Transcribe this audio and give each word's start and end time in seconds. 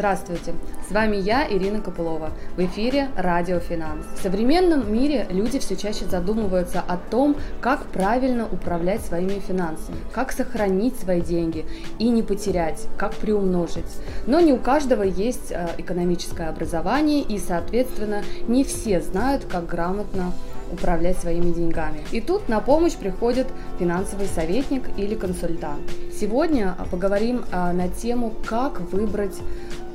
Здравствуйте! 0.00 0.54
С 0.88 0.92
вами 0.92 1.16
я, 1.16 1.46
Ирина 1.46 1.82
Копылова. 1.82 2.30
В 2.56 2.60
эфире 2.60 3.10
Радио 3.18 3.58
Финанс. 3.58 4.06
В 4.16 4.22
современном 4.22 4.90
мире 4.90 5.26
люди 5.28 5.58
все 5.58 5.76
чаще 5.76 6.06
задумываются 6.06 6.80
о 6.80 6.96
том, 6.96 7.36
как 7.60 7.84
правильно 7.84 8.48
управлять 8.50 9.02
своими 9.02 9.40
финансами, 9.40 9.98
как 10.14 10.32
сохранить 10.32 10.98
свои 10.98 11.20
деньги 11.20 11.66
и 11.98 12.08
не 12.08 12.22
потерять, 12.22 12.86
как 12.96 13.12
приумножить. 13.12 13.84
Но 14.26 14.40
не 14.40 14.54
у 14.54 14.56
каждого 14.56 15.02
есть 15.02 15.52
э, 15.52 15.68
экономическое 15.76 16.48
образование 16.48 17.20
и, 17.20 17.38
соответственно, 17.38 18.22
не 18.48 18.64
все 18.64 19.02
знают, 19.02 19.44
как 19.44 19.66
грамотно 19.66 20.32
управлять 20.72 21.18
своими 21.18 21.52
деньгами. 21.52 22.00
И 22.12 22.20
тут 22.20 22.48
на 22.48 22.60
помощь 22.60 22.94
приходит 22.94 23.46
финансовый 23.78 24.26
советник 24.26 24.84
или 24.96 25.14
консультант. 25.14 25.82
Сегодня 26.18 26.76
поговорим 26.90 27.44
а, 27.50 27.72
на 27.72 27.88
тему, 27.88 28.34
как 28.46 28.80
выбрать 28.80 29.36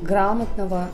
грамотного 0.05 0.87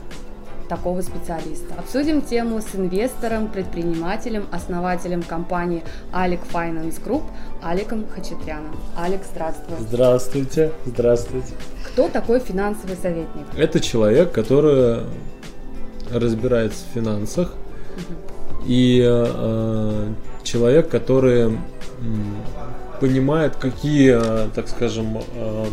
такого 0.68 1.02
специалиста. 1.02 1.74
Обсудим 1.78 2.22
тему 2.22 2.60
с 2.60 2.74
инвестором, 2.74 3.48
предпринимателем, 3.48 4.46
основателем 4.50 5.22
компании 5.22 5.84
Алик 6.14 6.40
Finance 6.50 6.98
Group 7.04 7.24
Аликом 7.62 8.06
Хачатряном. 8.08 8.74
Алик, 8.96 9.20
здравствуй. 9.30 9.76
Здравствуйте, 9.80 10.72
здравствуйте. 10.86 11.52
Кто 11.88 12.08
такой 12.08 12.40
финансовый 12.40 12.96
советник? 12.96 13.46
Это 13.56 13.80
человек, 13.80 14.32
который 14.32 15.00
разбирается 16.10 16.84
в 16.90 16.94
финансах 16.94 17.52
угу. 17.52 18.64
и 18.66 19.02
э, 19.04 20.12
человек, 20.42 20.88
который 20.88 21.50
э, 21.50 21.54
понимает, 23.00 23.56
какие, 23.56 24.18
так 24.54 24.68
скажем, 24.68 25.18
э, 25.18 25.66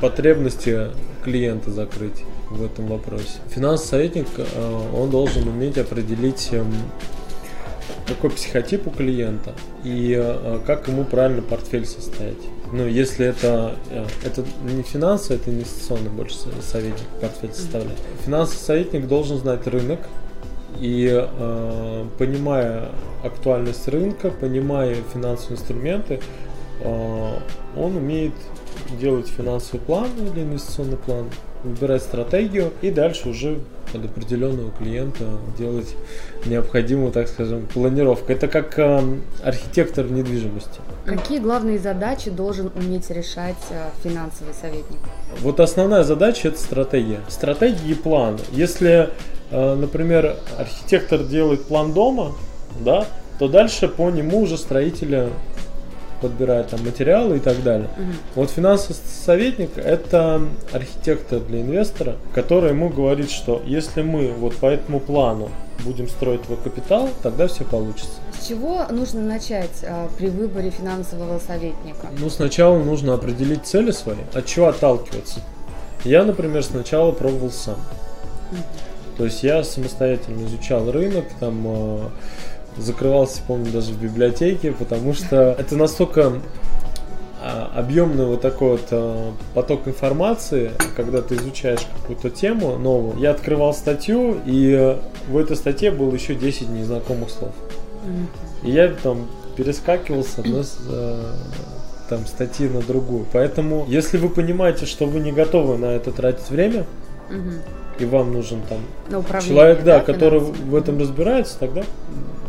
потребности 0.00 0.88
клиента 1.22 1.70
закрыть 1.70 2.24
в 2.54 2.64
этом 2.64 2.86
вопросе. 2.86 3.38
Финансовый 3.50 3.88
советник, 3.88 4.28
э, 4.36 4.88
он 4.94 5.10
должен 5.10 5.46
уметь 5.48 5.78
определить 5.78 6.48
эм, 6.52 6.72
какой 8.06 8.30
психотип 8.30 8.86
у 8.86 8.90
клиента 8.90 9.54
и 9.82 10.14
э, 10.16 10.60
как 10.66 10.88
ему 10.88 11.04
правильно 11.04 11.42
портфель 11.42 11.86
составить. 11.86 12.42
Ну, 12.72 12.86
если 12.86 13.26
это, 13.26 13.76
э, 13.90 14.06
это 14.24 14.44
не 14.64 14.82
финансовый, 14.82 15.36
это 15.36 15.50
инвестиционный 15.50 16.10
больше 16.10 16.36
советник 16.62 17.06
портфель 17.20 17.52
составляет. 17.52 17.98
Финансовый 18.24 18.60
советник 18.60 19.06
должен 19.06 19.38
знать 19.38 19.66
рынок 19.66 20.00
и 20.80 21.24
понимая 22.18 22.88
актуальность 23.22 23.86
рынка, 23.86 24.30
понимая 24.30 24.96
финансовые 25.12 25.56
инструменты, 25.56 26.18
он 26.82 27.96
умеет 27.96 28.32
делать 29.00 29.28
финансовый 29.28 29.78
план 29.78 30.08
или 30.18 30.42
инвестиционный 30.42 30.96
план, 30.96 31.26
выбирать 31.64 32.02
стратегию 32.02 32.72
и 32.82 32.90
дальше 32.90 33.28
уже 33.28 33.58
под 33.92 34.04
определенного 34.04 34.70
клиента 34.72 35.24
делать 35.58 35.94
необходимую, 36.46 37.12
так 37.12 37.28
скажем, 37.28 37.66
планировку. 37.66 38.30
Это 38.32 38.48
как 38.48 38.78
э, 38.78 39.00
архитектор 39.42 40.04
недвижимости. 40.10 40.80
Какие 41.06 41.38
главные 41.38 41.78
задачи 41.78 42.30
должен 42.30 42.70
уметь 42.74 43.10
решать 43.10 43.56
э, 43.70 43.88
финансовый 44.02 44.54
советник? 44.54 44.98
Вот 45.40 45.60
основная 45.60 46.02
задача 46.02 46.48
это 46.48 46.58
стратегия. 46.58 47.20
Стратегия 47.28 47.92
и 47.92 47.94
план. 47.94 48.38
Если, 48.52 49.10
э, 49.50 49.74
например, 49.74 50.36
архитектор 50.58 51.22
делает 51.22 51.64
план 51.64 51.92
дома, 51.92 52.32
да, 52.80 53.06
то 53.38 53.48
дальше 53.48 53.88
по 53.88 54.10
нему 54.10 54.40
уже 54.40 54.58
строителя 54.58 55.30
подбирает 56.24 56.68
там 56.68 56.82
материалы 56.82 57.36
и 57.36 57.40
так 57.40 57.62
далее. 57.62 57.88
Угу. 57.98 58.12
Вот 58.36 58.50
финансовый 58.50 58.96
советник 58.96 59.76
это 59.76 60.40
архитектор 60.72 61.38
для 61.38 61.60
инвестора, 61.60 62.16
который 62.34 62.70
ему 62.70 62.88
говорит, 62.88 63.30
что 63.30 63.62
если 63.66 64.00
мы 64.00 64.32
вот 64.32 64.56
по 64.56 64.66
этому 64.66 65.00
плану 65.00 65.50
будем 65.84 66.08
строить 66.08 66.40
твой 66.42 66.56
капитал, 66.56 67.10
тогда 67.22 67.46
все 67.46 67.64
получится. 67.64 68.14
С 68.40 68.48
чего 68.48 68.86
нужно 68.90 69.20
начать 69.20 69.84
а, 69.86 70.08
при 70.16 70.28
выборе 70.28 70.70
финансового 70.70 71.38
советника? 71.38 72.08
Ну, 72.18 72.30
сначала 72.30 72.82
нужно 72.82 73.12
определить 73.12 73.66
цели 73.66 73.90
свои, 73.90 74.16
от 74.32 74.46
чего 74.46 74.68
отталкиваться. 74.68 75.40
Я, 76.04 76.24
например, 76.24 76.64
сначала 76.64 77.12
пробовал 77.12 77.50
сам. 77.50 77.74
Угу. 78.50 78.60
То 79.18 79.24
есть 79.26 79.42
я 79.42 79.62
самостоятельно 79.62 80.46
изучал 80.46 80.90
рынок, 80.90 81.26
там 81.38 81.64
э, 81.66 81.98
закрывался, 82.76 83.40
помню, 83.46 83.70
даже 83.70 83.92
в 83.92 84.00
библиотеке, 84.00 84.72
потому 84.72 85.14
что 85.14 85.36
это 85.58 85.76
настолько 85.76 86.32
а, 87.42 87.70
объемный 87.74 88.24
вот 88.24 88.40
такой 88.40 88.72
вот 88.72 88.86
а, 88.90 89.32
поток 89.54 89.86
информации, 89.86 90.70
когда 90.96 91.20
ты 91.20 91.34
изучаешь 91.36 91.86
какую-то 92.00 92.30
тему 92.30 92.78
новую. 92.78 93.18
Я 93.18 93.32
открывал 93.32 93.74
статью, 93.74 94.38
и 94.46 94.98
в 95.28 95.36
этой 95.36 95.56
статье 95.56 95.90
было 95.90 96.12
еще 96.14 96.34
10 96.34 96.70
незнакомых 96.70 97.30
слов. 97.30 97.52
И 98.62 98.70
я 98.70 98.88
там 98.88 99.26
перескакивал 99.56 100.24
с 100.24 100.38
одной 100.38 100.64
а, 100.88 101.34
там, 102.08 102.26
статьи 102.26 102.68
на 102.68 102.80
другую. 102.80 103.26
Поэтому, 103.32 103.84
если 103.88 104.16
вы 104.16 104.30
понимаете, 104.30 104.86
что 104.86 105.06
вы 105.06 105.20
не 105.20 105.32
готовы 105.32 105.76
на 105.76 105.86
это 105.86 106.12
тратить 106.12 106.48
время, 106.48 106.86
и 107.98 108.04
вам 108.04 108.32
нужен 108.32 108.60
там 108.68 108.80
человек, 109.40 109.84
да, 109.84 109.98
да 109.98 110.00
который 110.00 110.40
в 110.40 110.74
этом 110.74 110.98
разбирается, 110.98 111.58
тогда 111.58 111.84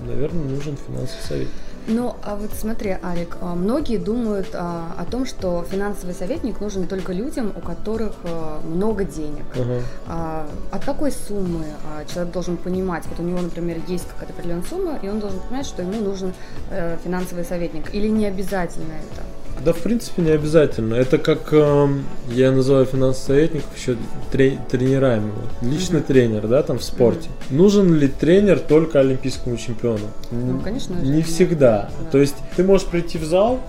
наверное, 0.05 0.43
нужен 0.43 0.77
финансовый 0.77 1.21
совет. 1.21 1.47
Ну, 1.87 2.15
а 2.23 2.35
вот 2.35 2.49
смотри, 2.59 2.97
Алик, 3.03 3.37
а, 3.41 3.53
многие 3.53 3.97
думают 3.97 4.47
а, 4.53 4.95
о 4.97 5.05
том, 5.05 5.25
что 5.25 5.63
финансовый 5.69 6.15
советник 6.15 6.59
нужен 6.59 6.87
только 6.87 7.13
людям, 7.13 7.53
у 7.55 7.61
которых 7.61 8.13
а, 8.23 8.59
много 8.61 9.03
денег. 9.03 9.45
Uh-huh. 9.53 9.81
А, 10.07 10.49
от 10.71 10.83
какой 10.83 11.11
суммы 11.11 11.65
а, 11.85 12.03
человек 12.11 12.33
должен 12.33 12.57
понимать? 12.57 13.03
Вот 13.05 13.19
у 13.19 13.23
него, 13.23 13.39
например, 13.39 13.77
есть 13.87 14.07
какая-то 14.07 14.33
определенная 14.33 14.63
сумма, 14.63 14.97
и 15.01 15.09
он 15.09 15.19
должен 15.19 15.39
понимать, 15.41 15.67
что 15.67 15.83
ему 15.83 16.01
нужен 16.01 16.33
а, 16.71 16.97
финансовый 17.03 17.45
советник. 17.45 17.93
Или 17.93 18.07
не 18.07 18.25
обязательно 18.25 18.93
это? 18.93 19.21
Да, 19.65 19.73
в 19.73 19.79
принципе, 19.79 20.21
не 20.21 20.29
обязательно. 20.29 20.93
Это 20.93 21.17
как 21.17 21.51
э, 21.51 21.87
я 22.29 22.51
называю 22.51 22.85
финансовых 22.85 23.25
советников 23.25 23.75
еще 23.75 23.97
трени- 24.31 24.59
тренерами. 24.69 25.31
Вот. 25.31 25.67
Личный 25.67 26.01
mm-hmm. 26.01 26.03
тренер, 26.03 26.47
да, 26.47 26.61
там 26.61 26.77
в 26.77 26.83
спорте. 26.83 27.29
Mm-hmm. 27.29 27.55
Нужен 27.55 27.95
ли 27.95 28.07
тренер 28.07 28.59
только 28.59 28.99
олимпийскому 28.99 29.57
чемпиону? 29.57 30.05
Ну, 30.29 30.59
конечно. 30.59 30.93
Не 30.93 31.21
же, 31.21 31.27
всегда. 31.27 31.89
Да. 31.99 32.11
То 32.11 32.19
есть 32.19 32.35
ты 32.55 32.63
можешь 32.63 32.85
прийти 32.85 33.17
в 33.17 33.25
зал 33.25 33.59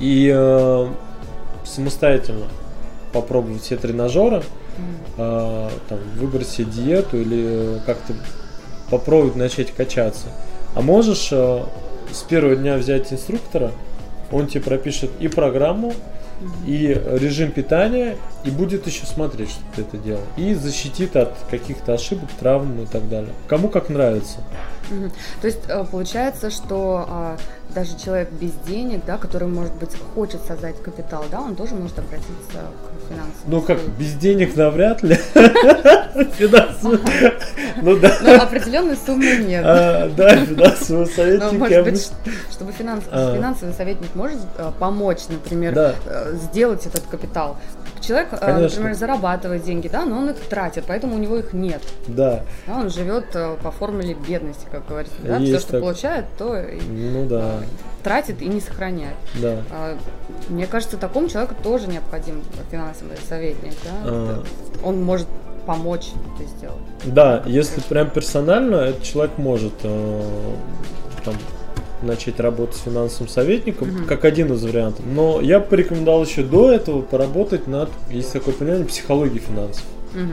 и 0.00 0.30
э, 0.30 0.86
самостоятельно 1.64 2.48
попробовать 3.14 3.62
все 3.62 3.78
тренажеры, 3.78 4.42
mm-hmm. 4.42 5.14
э, 5.16 5.70
там, 5.88 5.98
выбрать 6.16 6.48
себе 6.48 6.66
диету 6.66 7.16
или 7.16 7.80
как-то 7.86 8.12
попробовать 8.90 9.34
начать 9.34 9.72
качаться. 9.72 10.26
А 10.74 10.82
можешь 10.82 11.30
э, 11.32 11.62
с 12.12 12.22
первого 12.24 12.54
дня 12.54 12.76
взять 12.76 13.10
инструктора, 13.14 13.70
он 14.32 14.46
тебе 14.46 14.62
пропишет 14.62 15.10
и 15.20 15.28
программу, 15.28 15.92
и 16.66 17.00
режим 17.12 17.50
питания, 17.50 18.16
и 18.46 18.50
будет 18.50 18.86
еще 18.86 19.04
смотреть, 19.06 19.50
что 19.50 19.60
ты 19.74 19.82
это 19.82 19.98
делал. 19.98 20.22
И 20.36 20.54
защитит 20.54 21.16
от 21.16 21.34
каких-то 21.50 21.94
ошибок, 21.94 22.30
травм 22.38 22.82
и 22.82 22.86
так 22.86 23.08
далее. 23.08 23.32
Кому 23.48 23.68
как 23.68 23.88
нравится. 23.88 24.38
Угу. 24.90 25.10
То 25.40 25.46
есть 25.46 25.60
э, 25.68 25.84
получается, 25.90 26.50
что 26.50 27.04
а, 27.08 27.36
даже 27.74 27.98
человек 27.98 28.30
без 28.30 28.52
денег, 28.66 29.04
да, 29.04 29.18
который, 29.18 29.48
может 29.48 29.74
быть, 29.74 29.90
хочет 30.14 30.40
создать 30.46 30.80
капитал, 30.80 31.24
да, 31.30 31.40
он 31.40 31.56
тоже 31.56 31.74
может 31.74 31.98
обратиться 31.98 32.30
к 32.52 33.08
финансам. 33.08 33.34
Ну 33.46 33.60
как, 33.62 33.78
без 33.98 34.14
денег 34.14 34.56
навряд 34.56 35.02
ли. 35.02 35.14
Финансовый. 36.38 37.00
Ну 37.82 37.96
да. 37.98 38.16
Ну, 38.22 38.34
определенной 38.36 38.96
суммы 38.96 39.36
нет. 39.46 39.64
А, 39.66 40.08
да, 40.16 40.36
финансовый 40.36 41.06
советник. 41.06 41.52
Ну, 41.52 41.58
может 41.58 41.84
быть, 41.84 42.12
чтобы 42.50 42.72
а. 43.10 43.34
финансовый 43.34 43.74
советник 43.74 44.14
может 44.14 44.40
э, 44.56 44.70
помочь, 44.78 45.22
например, 45.28 45.74
э, 45.76 46.34
сделать 46.34 46.86
этот 46.86 47.02
капитал. 47.10 47.56
Человек, 48.00 48.28
Конечно. 48.40 48.78
например, 48.78 48.94
зарабатывает 48.94 49.64
деньги, 49.64 49.88
да, 49.88 50.04
но 50.04 50.18
он 50.18 50.30
их 50.30 50.36
тратит, 50.48 50.84
поэтому 50.86 51.16
у 51.16 51.18
него 51.18 51.36
их 51.36 51.52
нет. 51.52 51.82
Да. 52.06 52.42
да 52.66 52.78
он 52.78 52.90
живет 52.90 53.26
по 53.62 53.70
формуле 53.70 54.14
бедности, 54.14 54.66
как 54.70 54.86
говорится. 54.86 55.16
Да? 55.22 55.38
Все, 55.38 55.58
что 55.58 55.72
так... 55.72 55.80
получает, 55.80 56.24
то 56.38 56.62
ну, 56.88 57.26
да. 57.26 57.60
тратит 58.02 58.42
и 58.42 58.46
не 58.46 58.60
сохраняет. 58.60 59.16
Да. 59.40 59.56
А, 59.70 59.96
мне 60.48 60.66
кажется, 60.66 60.96
такому 60.96 61.28
человеку 61.28 61.54
тоже 61.62 61.88
необходим 61.88 62.42
финансовый 62.70 63.16
советник. 63.28 63.74
Да? 63.84 63.90
А... 64.04 64.44
Он 64.84 65.02
может 65.02 65.26
помочь 65.66 66.12
это 66.34 66.48
сделать. 66.48 66.76
Да, 67.04 67.42
если 67.44 67.80
прям 67.80 68.10
персонально, 68.10 68.76
этот 68.76 69.02
человек 69.02 69.36
может 69.36 69.72
э, 69.82 70.22
там, 71.24 71.34
начать 72.02 72.40
работать 72.40 72.76
с 72.76 72.80
финансовым 72.80 73.28
советником, 73.28 73.88
угу. 73.88 74.04
как 74.06 74.24
один 74.24 74.52
из 74.52 74.62
вариантов. 74.62 75.04
Но 75.06 75.40
я 75.40 75.60
бы 75.60 75.66
порекомендовал 75.66 76.24
еще 76.24 76.42
до 76.42 76.70
этого 76.70 77.02
поработать 77.02 77.66
над, 77.66 77.90
есть 78.10 78.32
такое 78.32 78.54
понятие, 78.54 78.86
психологией 78.86 79.40
финансов. 79.40 79.84
Угу. 80.14 80.32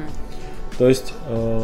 То 0.77 0.89
есть 0.89 1.13
э, 1.27 1.61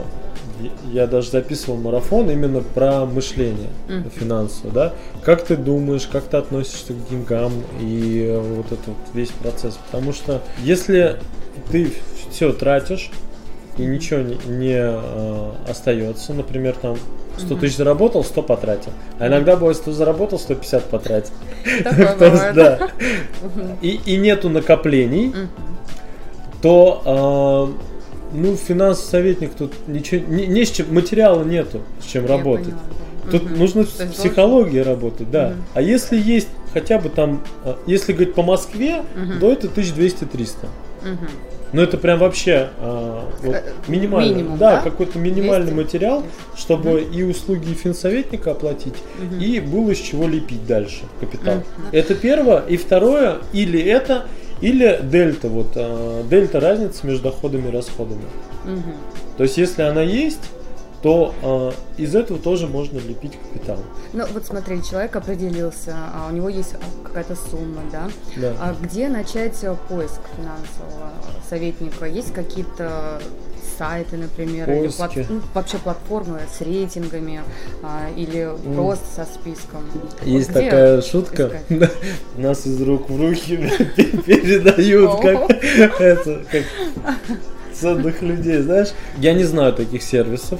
я 0.91 1.07
даже 1.07 1.31
записывал 1.31 1.77
марафон 1.77 2.29
именно 2.29 2.61
про 2.61 3.05
мышление 3.05 3.69
mm. 3.87 4.11
финансовое, 4.13 4.71
да? 4.71 4.93
Как 5.23 5.43
ты 5.43 5.55
думаешь, 5.55 6.05
как 6.05 6.25
ты 6.25 6.37
относишься 6.37 6.93
к 6.93 7.09
деньгам 7.09 7.51
и 7.79 8.39
вот 8.55 8.67
этот 8.67 8.87
вот 8.87 8.97
весь 9.13 9.29
процесс. 9.29 9.79
Потому 9.89 10.13
что 10.13 10.41
если 10.63 11.17
ты 11.71 11.91
все 12.29 12.53
тратишь, 12.53 13.09
и 13.79 13.85
ничего 13.85 14.19
не, 14.19 14.37
не 14.45 14.77
э, 14.77 15.51
остается. 15.67 16.33
Например, 16.33 16.75
там 16.79 16.97
100 17.39 17.55
тысяч 17.55 17.77
заработал, 17.77 18.23
100 18.23 18.41
потратил. 18.43 18.91
А 19.19 19.27
иногда 19.27 19.55
бывает 19.55 19.77
100 19.77 19.91
заработал, 19.93 20.39
150 20.39 20.83
потратил. 20.85 21.33
Да. 22.55 22.89
И, 23.81 23.99
и 24.05 24.17
нету 24.17 24.49
накоплений, 24.49 25.33
то 26.61 27.73
э, 27.75 28.37
ну, 28.37 28.55
финансовый 28.55 29.09
советник 29.09 29.53
тут 29.53 29.73
ничего, 29.87 30.25
не, 30.27 30.47
не 30.47 30.65
с 30.65 30.71
чем, 30.71 30.93
материала 30.93 31.43
нету, 31.43 31.81
с 32.01 32.05
чем 32.05 32.23
Я 32.25 32.29
работать. 32.37 32.65
поняла. 32.65 32.81
Тут 33.31 33.43
Мгм. 33.43 33.59
нужно 33.59 33.83
То 33.85 34.03
есть 34.03 34.17
психологией 34.17 34.81
работать, 34.83 35.29
да. 35.29 35.49
Мгм. 35.49 35.63
А 35.75 35.81
если 35.81 36.19
есть 36.19 36.47
хотя 36.73 36.97
бы 36.99 37.09
там, 37.09 37.41
э, 37.63 37.75
если 37.85 38.13
говорить 38.13 38.33
по 38.35 38.43
Москве, 38.43 39.03
Мгм. 39.15 39.39
то 39.39 39.51
это 39.51 39.67
1200-300. 39.67 40.67
Мгм. 41.03 41.29
Ну 41.71 41.81
это 41.81 41.97
прям 41.97 42.19
вообще 42.19 42.69
э, 42.79 43.21
вот 43.43 43.55
минимальный, 43.87 44.33
минимум, 44.35 44.57
да, 44.57 44.77
да? 44.77 44.81
какой-то 44.81 45.19
минимальный 45.19 45.71
200? 45.71 45.75
материал, 45.85 46.23
чтобы 46.55 47.01
и 47.01 47.23
услуги 47.23 47.73
финсоветника 47.73 48.51
оплатить, 48.51 48.95
Мгм. 49.19 49.39
и 49.39 49.59
было 49.59 49.91
из 49.91 49.99
чего 49.99 50.27
лепить 50.27 50.65
дальше 50.65 51.01
капитал. 51.19 51.55
Мгм. 51.55 51.87
Это 51.91 52.15
первое. 52.15 52.61
И 52.67 52.77
второе, 52.77 53.37
или 53.53 53.79
это, 53.79 54.25
или 54.61 54.99
дельта, 55.03 55.47
вот 55.47 55.71
э, 55.75 56.23
дельта 56.29 56.59
разница 56.59 57.05
между 57.05 57.23
доходами 57.29 57.69
и 57.69 57.71
расходами. 57.71 58.25
Мгм. 58.65 58.93
То 59.37 59.43
есть 59.43 59.57
если 59.57 59.83
она 59.83 60.01
есть, 60.01 60.41
то 61.01 61.33
э, 61.41 61.71
из 62.01 62.15
этого 62.15 62.39
тоже 62.39 62.67
можно 62.67 62.97
лепить 62.97 63.37
капитал. 63.37 63.77
Ну, 64.13 64.25
вот 64.33 64.45
смотри, 64.45 64.83
человек 64.83 65.15
определился, 65.15 65.95
а 66.13 66.27
у 66.29 66.35
него 66.35 66.49
есть 66.49 66.75
какая-то 67.03 67.35
сумма, 67.35 67.81
да? 67.91 68.09
Да. 68.35 68.53
А 68.59 68.75
где 68.81 69.07
начать 69.07 69.57
поиск 69.87 70.19
финансового 70.35 71.11
советника? 71.49 72.05
Есть 72.05 72.33
какие-то 72.33 73.21
сайты, 73.77 74.17
например, 74.17 74.69
или 74.69 74.89
Поиски. 74.89 75.25
ну, 75.29 75.41
вообще 75.53 75.77
платформы 75.77 76.41
с 76.53 76.59
рейтингами 76.61 77.41
а, 77.81 78.09
или 78.15 78.49
просто 78.75 79.05
со 79.15 79.25
списком? 79.25 79.89
Есть 80.23 80.49
Где 80.49 80.61
такая 80.61 81.01
шутка, 81.01 81.51
нас 82.37 82.65
из 82.65 82.81
рук 82.81 83.09
в 83.09 83.19
руки 83.19 83.55
передают, 84.25 85.21
как 85.21 85.49
это, 86.01 86.43
как 86.51 86.63
ценных 87.79 88.21
людей, 88.21 88.61
знаешь. 88.61 88.89
Я 89.17 89.33
не 89.33 89.43
знаю 89.43 89.73
таких 89.73 90.03
сервисов, 90.03 90.59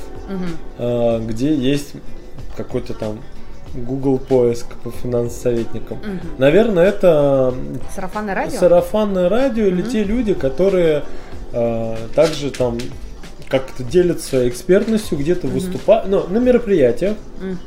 а, 0.78 1.20
где 1.20 1.54
есть 1.54 1.94
какой-то 2.56 2.94
там 2.94 3.20
Google 3.74 4.18
поиск 4.18 4.66
по 4.84 4.92
финансовым 4.92 5.30
советникам. 5.30 5.98
Мгм. 6.00 6.20
Наверное, 6.40 6.86
это 6.86 7.54
Сарафанное 7.96 8.36
радио? 8.36 8.58
сарафанное 8.60 9.30
радио 9.30 9.66
или 9.66 9.82
Мгм. 9.82 9.92
те 9.92 10.04
люди, 10.04 10.34
которые 10.34 11.04
э, 11.52 11.96
также 12.16 12.52
там 12.52 12.78
как-то 13.48 13.84
делят 13.84 14.22
своей 14.22 14.50
экспертностью, 14.50 15.18
где-то 15.18 15.48
Мгм. 15.48 15.56
выступают, 15.56 16.08
ну, 16.08 16.28
на 16.28 16.38
мероприятиях, 16.38 17.16
Мгм. 17.42 17.58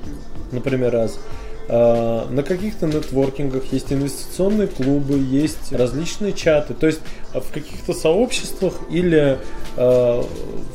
например, 0.52 0.93
раз. 0.93 1.19
На 1.68 2.42
каких-то 2.46 2.86
нетворкингах 2.86 3.72
есть 3.72 3.92
инвестиционные 3.92 4.66
клубы, 4.68 5.18
есть 5.18 5.72
различные 5.72 6.32
чаты. 6.32 6.74
То 6.74 6.86
есть 6.86 7.00
э, 7.32 7.40
в 7.40 7.52
каких-то 7.52 7.94
сообществах 7.94 8.74
или 8.90 9.38
э, 9.76 10.22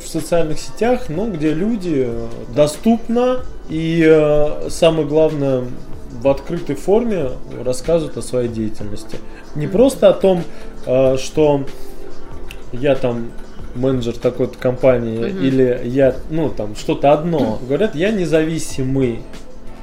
в 0.02 0.08
социальных 0.08 0.58
сетях, 0.58 1.04
ну, 1.08 1.30
где 1.30 1.52
люди 1.52 2.10
доступно 2.54 3.42
и 3.68 4.58
самое 4.70 5.06
главное 5.06 5.64
в 6.22 6.26
открытой 6.28 6.74
форме 6.74 7.30
рассказывают 7.62 8.16
о 8.16 8.22
своей 8.22 8.48
деятельности. 8.48 9.18
Не 9.54 9.66
просто 9.66 10.08
о 10.08 10.14
том, 10.14 10.42
что 11.18 11.64
я 12.72 12.94
там 12.96 13.30
менеджер 13.74 14.14
такой-то 14.16 14.58
компании 14.58 15.18
Мгм. 15.18 15.44
или 15.44 15.80
я, 15.84 16.16
ну 16.30 16.48
там 16.50 16.74
что-то 16.76 17.12
одно. 17.12 17.58
Говорят, 17.68 17.94
я 17.94 18.10
независимый 18.10 19.20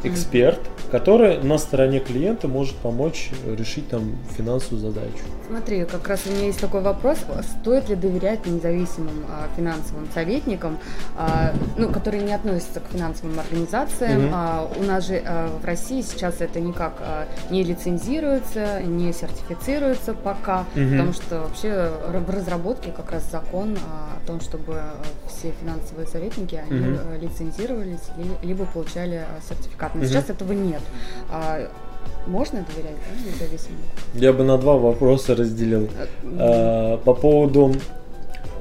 эксперт, 0.03 0.59
который 0.99 1.43
на 1.43 1.57
стороне 1.57 1.99
клиента 1.99 2.47
может 2.47 2.75
помочь 2.77 3.31
решить 3.57 3.89
там 3.89 4.15
финансовую 4.37 4.79
задачу. 4.79 5.23
Смотри, 5.47 5.83
как 5.85 6.07
раз 6.07 6.21
у 6.25 6.31
меня 6.31 6.45
есть 6.45 6.59
такой 6.59 6.81
вопрос. 6.81 7.17
Стоит 7.61 7.89
ли 7.89 7.95
доверять 7.95 8.45
независимым 8.47 9.25
а, 9.29 9.47
финансовым 9.55 10.07
советникам, 10.13 10.77
а, 11.17 11.53
ну, 11.77 11.89
которые 11.91 12.23
не 12.23 12.33
относятся 12.33 12.79
к 12.79 12.87
финансовым 12.91 13.37
организациям? 13.39 14.21
Мгм. 14.27 14.31
А, 14.33 14.67
у 14.79 14.83
нас 14.83 15.05
же 15.07 15.21
а, 15.25 15.49
в 15.61 15.65
России 15.65 16.01
сейчас 16.01 16.39
это 16.39 16.59
никак 16.61 16.93
а, 17.01 17.27
не 17.51 17.63
лицензируется, 17.63 18.81
не 18.83 19.11
сертифицируется 19.13 20.13
пока, 20.13 20.65
Мгм. 20.75 20.91
потому 20.91 21.13
что 21.13 21.41
вообще 21.41 21.91
в 22.07 22.29
разработке 22.29 22.91
как 22.91 23.11
раз 23.11 23.29
закон 23.29 23.77
а, 23.91 24.17
о 24.23 24.27
том, 24.27 24.39
чтобы 24.39 24.81
все 25.27 25.51
финансовые 25.61 26.07
советники, 26.07 26.55
они 26.55 26.97
а, 26.97 27.17
лицензировались 27.19 27.99
ли- 28.17 28.47
либо 28.47 28.65
получали 28.65 29.17
а, 29.17 29.41
сертификат. 29.47 29.93
Но 29.93 30.01
Мгм. 30.01 30.09
сейчас 30.09 30.29
этого 30.29 30.53
нет. 30.53 30.81
А, 31.31 31.67
можно 32.27 32.65
доверять, 32.67 32.95
да, 32.95 33.31
независимым? 33.31 33.77
Я 34.13 34.33
бы 34.33 34.43
на 34.43 34.57
два 34.57 34.77
вопроса 34.77 35.35
разделил. 35.35 35.89
А, 36.39 36.97
по 36.97 37.13
поводу 37.13 37.73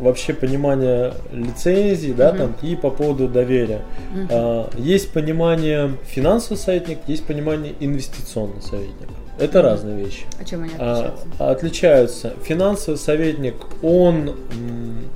вообще 0.01 0.35
понимания 0.35 1.15
лицензий, 1.33 2.13
да, 2.13 2.31
Мгм. 2.33 2.39
там, 2.39 2.57
и 2.63 2.75
по 2.77 2.91
поводу 2.91 3.29
доверия. 3.29 3.83
Мгм. 4.13 4.29
А, 4.31 4.71
Есть 4.77 5.13
понимание 5.13 5.93
финансовый 6.05 6.57
советник, 6.59 6.99
есть 7.07 7.25
понимание 7.25 7.75
инвестиционный 7.81 8.61
советник. 8.63 9.09
Это 9.39 9.63
разные 9.63 9.97
вещи. 10.05 10.25
А 10.41 10.45
чем 10.45 10.63
они 10.63 10.73
А, 10.79 10.93
отличаются? 10.93 11.51
отличаются. 11.51 12.35
Финансовый 12.45 12.97
советник, 12.97 13.55
он 13.83 14.29
м, 14.29 15.09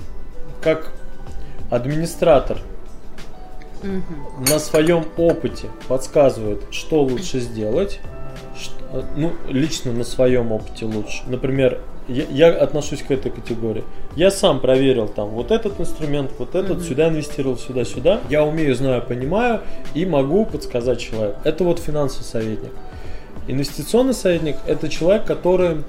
как 0.63 0.93
администратор 1.71 2.59
На 3.83 4.59
своем 4.59 5.05
опыте 5.17 5.67
подсказывает, 5.89 6.63
что 6.71 7.03
лучше 7.03 7.41
сделать. 7.41 8.01
Ш- 8.57 8.73
Ну, 9.17 9.33
лично 9.49 9.93
на 9.93 10.05
своем 10.05 10.53
опыте 10.53 10.85
лучше. 10.87 11.23
Например, 11.27 11.81
я, 12.09 12.25
я 12.31 12.49
отношусь 12.49 13.03
к 13.03 13.11
этой 13.11 13.31
категории. 13.31 13.85
Я 14.17 14.31
сам 14.31 14.61
проверил 14.61 15.09
там 15.09 15.29
вот 15.29 15.51
этот 15.51 15.79
инструмент, 15.81 16.31
вот 16.39 16.55
этот, 16.55 16.79
Мгм. 16.79 16.87
сюда 16.87 17.09
инвестировал, 17.09 17.59
сюда, 17.59 17.85
сюда. 17.85 18.21
Я 18.31 18.45
умею, 18.45 18.75
знаю, 18.75 19.03
понимаю 19.03 19.61
и 19.95 20.07
могу 20.07 20.45
подсказать 20.47 21.01
человеку. 21.01 21.39
Это 21.45 21.65
вот 21.65 21.79
финансовый 21.79 22.25
советник. 22.25 22.71
Инвестиционный 23.47 24.15
советник 24.15 24.57
это 24.67 24.89
человек, 24.89 25.25
который 25.27 25.85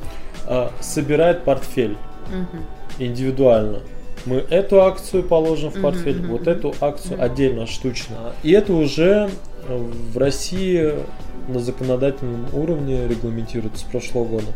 а, 0.45 0.71
собирает 0.81 1.43
портфель 1.43 1.95
Мгм. 2.29 2.65
индивидуально. 2.99 3.79
Мы 4.25 4.37
эту 4.49 4.81
акцию 4.81 5.23
положим 5.23 5.69
в 5.71 5.81
портфель, 5.81 6.25
вот 6.25 6.47
эту 6.47 6.73
акцию 6.81 7.21
отдельно, 7.21 7.65
штучно. 7.67 8.33
И 8.43 8.51
это 8.51 8.73
уже 8.73 9.29
э, 9.67 9.77
в 10.13 10.17
России 10.17 10.93
на 11.47 11.59
законодательном 11.59 12.47
уровне 12.53 13.07
регламентируется 13.07 13.81
с 13.81 13.83
прошлого 13.83 14.25
года. 14.25 14.47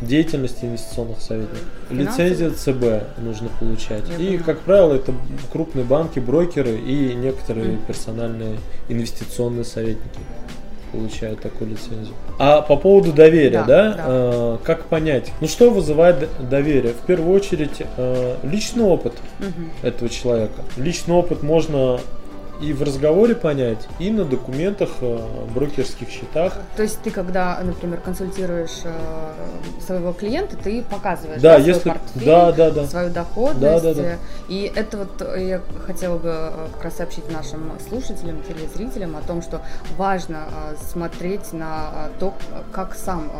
Деятельность 0.00 0.64
инвестиционных 0.64 1.20
советников. 1.20 1.62
Лицензия 1.90 2.50
ЦБ 2.50 3.18
нужно 3.18 3.50
получать. 3.60 4.04
Я 4.18 4.34
и, 4.34 4.38
как 4.38 4.60
правило, 4.60 4.94
это 4.94 5.12
крупные 5.52 5.84
банки, 5.84 6.18
брокеры 6.18 6.78
и 6.78 7.14
некоторые 7.14 7.76
персональные 7.86 8.58
инвестиционные 8.88 9.64
советники 9.64 10.18
получают 10.92 11.40
такую 11.40 11.70
лицензию. 11.70 12.14
А 12.38 12.62
по 12.62 12.76
поводу 12.76 13.12
доверия, 13.12 13.64
Да, 13.66 13.66
да, 13.66 13.92
да. 13.94 14.04
э, 14.06 14.56
как 14.64 14.84
понять? 14.84 15.32
Ну 15.40 15.48
что 15.48 15.70
вызывает 15.70 16.28
доверие? 16.48 16.92
В 16.94 17.06
первую 17.06 17.34
очередь 17.34 17.82
э, 17.96 18.36
личный 18.42 18.84
опыт 18.84 19.14
Мгм. 19.38 19.70
этого 19.82 20.08
человека. 20.08 20.62
Личный 20.76 21.14
опыт 21.14 21.42
можно 21.42 22.00
и 22.60 22.72
в 22.72 22.82
разговоре 22.82 23.34
понять, 23.34 23.88
и 23.98 24.10
на 24.10 24.24
документах, 24.24 24.90
э, 25.00 25.18
брокерских 25.54 26.08
счетах. 26.10 26.54
То 26.76 26.82
есть 26.82 27.00
ты, 27.02 27.10
когда, 27.10 27.58
например, 27.62 28.00
консультируешь 28.00 28.80
э, 28.84 28.92
своего 29.84 30.12
клиента, 30.12 30.56
ты 30.56 30.82
показываешь 30.82 31.40
Да, 31.40 31.54
свой 31.58 31.66
если- 31.68 31.88
портфель, 31.90 32.24
да, 32.24 32.52
да, 32.52 32.70
да. 32.70 32.86
свою 32.86 33.10
доходность. 33.10 33.60
Да, 33.60 33.80
да, 33.80 33.94
да. 33.94 34.02
э, 34.02 34.16
И 34.48 34.70
это 34.74 34.98
вот 34.98 35.36
я 35.38 35.60
хотела 35.86 36.18
бы 36.18 36.50
как 36.74 36.84
раз 36.84 36.96
сообщить 36.96 37.30
нашим 37.32 37.72
слушателям, 37.88 38.42
телезрителям 38.42 39.16
о 39.16 39.20
том, 39.22 39.42
что 39.42 39.60
важно 39.96 40.44
смотреть 40.90 41.52
на 41.52 42.08
то, 42.18 42.34
как 42.72 42.94
сам 42.94 43.30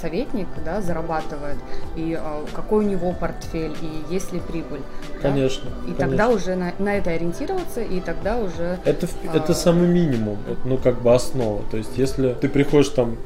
советник 0.00 0.46
да, 0.64 0.80
зарабатывает, 0.80 1.56
и 1.96 2.18
какой 2.54 2.84
у 2.84 2.88
него 2.88 3.12
портфель, 3.12 3.76
и 3.82 4.12
есть 4.14 4.32
ли 4.32 4.40
прибыль. 4.40 4.80
да. 5.22 5.28
Конечно. 5.30 5.68
И 5.86 5.92
конечно. 5.92 5.98
тогда 6.06 6.28
уже 6.28 6.54
на, 6.54 6.72
на 6.78 6.96
это 6.96 7.10
ориентироваться, 7.10 7.80
и 7.80 8.00
тогда 8.00 8.36
уже 8.38 8.69
Это, 8.84 9.06
в- 9.06 9.14
А. 9.32 9.36
это 9.36 9.54
самый 9.54 9.88
минимум, 9.88 10.38
это, 10.48 10.60
ну 10.68 10.76
как 10.78 11.02
бы 11.02 11.14
основа. 11.14 11.62
То 11.70 11.76
есть 11.76 11.90
если 11.96 12.34
ты 12.40 12.48
приходишь 12.48 12.88
там 12.88 13.16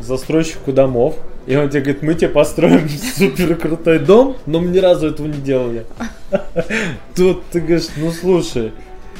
к 0.00 0.02
застройщику 0.02 0.72
домов, 0.72 1.16
и 1.46 1.56
он 1.56 1.68
тебе 1.70 1.80
говорит, 1.82 2.02
мы 2.02 2.14
тебе 2.14 2.28
построим 2.28 2.88
супер 3.16 3.56
крутой 3.56 3.98
дом, 4.00 4.36
но 4.46 4.60
мы 4.60 4.68
ни 4.68 4.78
разу 4.78 5.08
этого 5.08 5.26
не 5.26 5.40
делали. 5.40 5.86
Тут 7.14 7.44
ты 7.50 7.60
говоришь, 7.60 7.88
ну 7.96 8.10
слушай, 8.10 8.72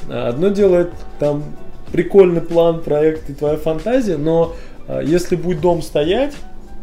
одно 0.08 0.48
дело 0.48 0.76
это 0.76 0.92
там 1.18 1.44
прикольный 1.92 2.40
план, 2.40 2.82
проект 2.82 3.30
и 3.30 3.32
твоя 3.34 3.56
фантазия, 3.56 4.16
но 4.16 4.54
а, 4.88 5.00
если 5.00 5.36
будет 5.36 5.60
дом 5.60 5.82
стоять, 5.82 6.34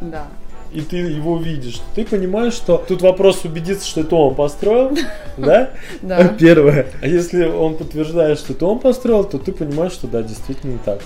да. 0.01 0.27
И 0.73 0.81
ты 0.81 0.97
его 0.97 1.37
видишь, 1.37 1.81
ты 1.95 2.03
понимаешь, 2.05 2.53
что 2.53 2.83
тут 2.87 3.01
вопрос 3.01 3.45
убедиться, 3.45 3.87
что 3.87 4.01
это 4.01 4.15
он 4.15 4.35
построил, 4.35 4.97
да? 5.37 5.69
Да. 6.01 6.27
Первое. 6.39 6.87
А 7.01 7.07
если 7.07 7.45
он 7.45 7.75
подтверждает, 7.77 8.39
что 8.39 8.53
это 8.53 8.65
он 8.65 8.79
построил, 8.79 9.23
то 9.23 9.37
ты 9.37 9.51
понимаешь, 9.51 9.91
что 9.93 10.07
да, 10.07 10.21
действительно 10.23 10.79
так. 10.83 11.01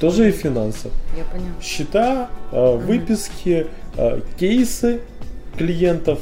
Тоже 0.00 0.28
и 0.28 0.32
в 0.32 0.36
финансах. 0.36 0.92
Я 1.16 1.24
поняла. 1.24 1.50
Счета, 1.62 2.30
э, 2.52 2.76
выписки, 2.76 3.66
э, 3.96 4.20
кейсы 4.38 5.00
клиентов. 5.58 6.20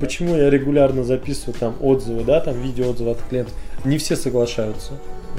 Почему 0.00 0.34
я 0.36 0.50
регулярно 0.50 1.04
записываю 1.04 1.54
там 1.58 1.74
отзывы, 1.80 2.24
да, 2.24 2.40
там 2.40 2.60
видеоотзывы 2.60 3.12
от 3.12 3.22
клиентов. 3.28 3.54
Не 3.84 3.98
все 3.98 4.16
соглашаются 4.16 4.92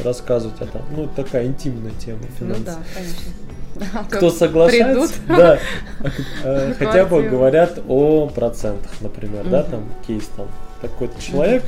рассказывать 0.03 0.61
о 0.61 0.65
том. 0.65 0.81
Ну, 0.95 1.09
такая 1.15 1.45
интимная 1.45 1.91
тема 2.03 2.19
Ну 2.21 2.45
финансов. 2.45 2.65
да, 2.65 2.77
конечно. 2.93 3.31
Да, 3.75 4.05
Кто 4.09 4.29
соглашается, 4.29 5.13
придут. 5.13 5.37
да, 5.37 5.59
э, 6.43 6.73
хотя 6.79 7.05
бы 7.05 7.23
говорят 7.23 7.79
о 7.87 8.27
процентах, 8.27 8.91
например, 9.01 9.45
да, 9.49 9.63
там 9.63 9.83
кейс 10.07 10.29
там 10.37 10.47
такой-то 10.81 11.21
человек, 11.21 11.63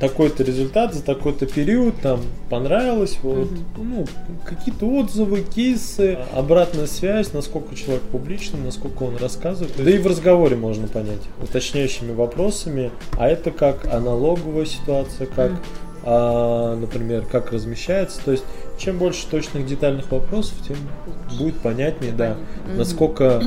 такой-то 0.00 0.42
результат 0.42 0.92
за 0.92 1.02
такой-то 1.02 1.46
период, 1.46 1.94
там 2.02 2.20
понравилось, 2.50 3.18
вот, 3.22 3.48
ну, 3.76 4.06
какие-то 4.44 4.86
отзывы, 4.86 5.42
кейсы, 5.42 6.18
обратная 6.34 6.86
связь, 6.86 7.32
насколько 7.32 7.74
человек 7.74 8.02
публичный, 8.02 8.60
насколько 8.60 9.04
он 9.04 9.16
рассказывает. 9.16 9.72
Да 9.76 9.90
и 9.90 9.98
в 9.98 10.06
разговоре 10.06 10.56
можно 10.56 10.88
понять, 10.88 11.22
уточняющими 11.42 12.12
вопросами, 12.12 12.90
а 13.12 13.28
это 13.28 13.50
как 13.50 13.86
аналоговая 13.86 14.66
ситуация, 14.66 15.26
как 15.26 15.52
а, 16.06 16.76
например, 16.76 17.24
как 17.24 17.50
размещается. 17.50 18.20
То 18.22 18.32
есть, 18.32 18.44
чем 18.78 18.98
больше 18.98 19.26
точных 19.26 19.66
детальных 19.66 20.10
вопросов, 20.10 20.54
тем 20.66 20.76
будет 21.38 21.58
понятнее, 21.60 22.12
да, 22.12 22.36
насколько 22.76 23.42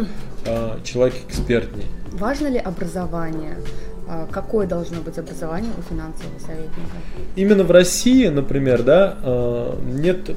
а, 0.46 0.80
человек 0.84 1.16
экспертнее. 1.28 1.88
Важно 2.14 2.48
ли 2.48 2.58
образование? 2.58 3.58
А, 4.08 4.28
Какое 4.32 4.66
должно 4.68 5.02
быть 5.02 5.18
образование 5.18 5.72
у 5.78 5.82
финансового 5.82 6.40
советника? 6.40 6.96
Именно 7.36 7.64
в 7.64 7.72
России, 7.72 8.28
например, 8.28 8.84
да, 8.84 9.18
а, 9.22 9.78
нет 9.84 10.30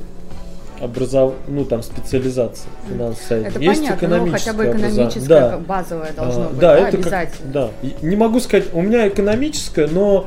образов... 0.81 1.35
ну 1.47 1.65
там 1.65 1.83
специализации 1.83 2.69
финансовой. 2.89 3.45
Это 3.45 3.61
Есть 3.61 3.83
понятно, 3.83 4.09
но 4.09 4.27
хотя 4.33 4.53
бы 4.55 4.65
экономическое, 4.65 5.29
Да. 5.29 5.51
как 5.51 5.61
базовое 5.61 6.13
должно 6.13 6.45
А, 6.45 6.49
быть, 6.49 6.59
да, 6.59 6.75
да, 6.75 6.79
это 6.89 6.97
как- 6.97 7.07
обязательно. 7.07 7.53
да. 7.53 7.71
И 7.83 7.95
Не 8.03 8.17
могу 8.17 8.41
сказать, 8.41 8.69
у 8.73 8.81
меня 8.81 9.07
экономическое, 9.09 9.87
но 9.89 10.27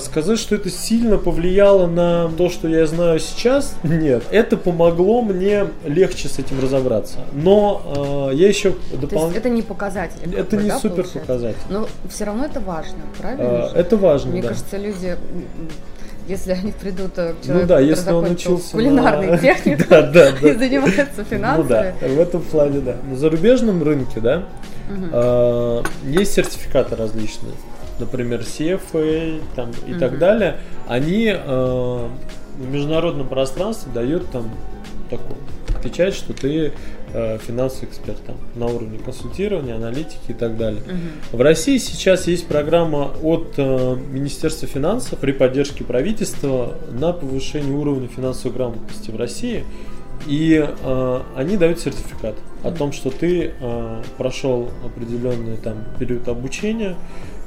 сказать, 0.00 0.38
что 0.38 0.54
это 0.54 0.68
сильно 0.70 1.16
повлияло 1.18 1.86
на 1.86 2.28
то, 2.36 2.50
что 2.50 2.68
я 2.68 2.86
знаю 2.86 3.18
сейчас, 3.20 3.74
нет. 3.82 4.22
Это 4.30 4.56
помогло 4.56 5.22
мне 5.22 5.66
легче 5.84 6.28
с 6.28 6.38
этим 6.38 6.60
разобраться. 6.60 7.18
Но 7.32 8.28
а, 8.28 8.30
я 8.32 8.48
еще 8.48 8.74
дополнительно... 8.92 9.38
это 9.38 9.48
не 9.48 9.62
показатель. 9.62 10.34
Это 10.34 10.56
бы, 10.56 10.62
не 10.62 10.68
да, 10.68 10.76
супер 10.78 10.94
получается? 11.04 11.18
показатель. 11.20 11.58
Но 11.70 11.88
все 12.08 12.24
равно 12.24 12.44
это 12.44 12.60
важно, 12.60 12.98
правильно? 13.18 13.64
А, 13.64 13.68
же? 13.70 13.76
Это 13.76 13.96
важно, 13.96 14.30
Мне 14.32 14.42
да. 14.42 14.48
кажется, 14.48 14.76
люди, 14.76 15.16
если 16.28 16.52
они 16.52 16.72
придут 16.72 17.12
э, 17.16 17.32
к 17.32 17.36
Ну 17.40 17.46
человеку, 17.46 17.68
да, 17.68 17.74
который 17.76 17.88
если 17.88 18.10
он 18.12 18.24
учился 18.30 18.72
кулинарный 18.72 19.26
на- 19.30 19.38
техник 19.38 19.88
Да, 19.88 20.02
да, 20.02 20.32
да. 20.40 20.48
и 20.50 20.54
занимается 20.54 21.08
Ну 21.16 21.24
финансами, 21.24 21.94
да, 22.00 22.08
в 22.08 22.20
этом 22.20 22.42
плане, 22.42 22.80
да. 22.80 22.96
На 23.08 23.16
зарубежном 23.16 23.82
рынке, 23.82 24.20
да, 24.20 24.44
Мгм. 24.90 25.10
а, 25.12 25.82
есть 26.04 26.34
сертификаты 26.34 26.94
различные. 26.96 27.52
Например, 27.98 28.40
CFA 28.40 29.40
там, 29.54 29.70
и 29.86 29.94
так 29.94 30.12
Мгм. 30.12 30.20
далее. 30.20 30.56
Они 30.88 31.32
а, 31.34 32.08
в 32.56 32.70
международном 32.70 33.28
пространстве 33.28 33.92
дают 33.92 34.30
там 34.30 34.50
такую 35.10 35.36
печать, 35.82 36.14
что 36.14 36.32
ты 36.32 36.72
а, 37.14 37.38
финансовый 37.38 37.86
эксперт 37.86 38.18
там, 38.24 38.36
на 38.54 38.66
уровне 38.66 38.98
консультирования, 38.98 39.76
аналитики 39.76 40.30
и 40.30 40.32
так 40.32 40.56
далее. 40.56 40.82
Мгм. 40.86 41.38
В 41.38 41.40
России 41.40 41.78
сейчас 41.78 42.26
есть 42.26 42.46
программа 42.46 43.10
от 43.22 43.54
э, 43.56 43.96
Министерства 44.10 44.66
финансов 44.68 45.18
при 45.18 45.32
поддержке 45.32 45.84
правительства 45.84 46.74
на 46.90 47.12
повышение 47.12 47.74
уровня 47.74 48.08
финансовой 48.08 48.56
грамотности 48.56 49.10
в 49.10 49.16
России. 49.16 49.64
И 50.26 50.64
э, 50.64 51.20
они 51.36 51.56
дают 51.56 51.80
сертификат 51.80 52.36
о 52.62 52.70
том, 52.70 52.92
что 52.92 53.10
ты 53.10 53.52
э, 53.58 54.02
прошел 54.18 54.70
определенный 54.84 55.56
там 55.56 55.78
период 55.98 56.28
обучения 56.28 56.94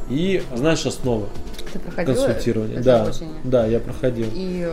и 0.10 0.44
знаешь 0.56 0.86
основы 0.86 1.26
Ты 1.74 1.80
проходила 1.80 2.16
консультирования. 2.16 2.76
это 2.76 2.84
Да, 2.84 3.02
обучение? 3.04 3.36
да, 3.44 3.66
я 3.66 3.80
проходил. 3.80 4.28
И, 4.34 4.68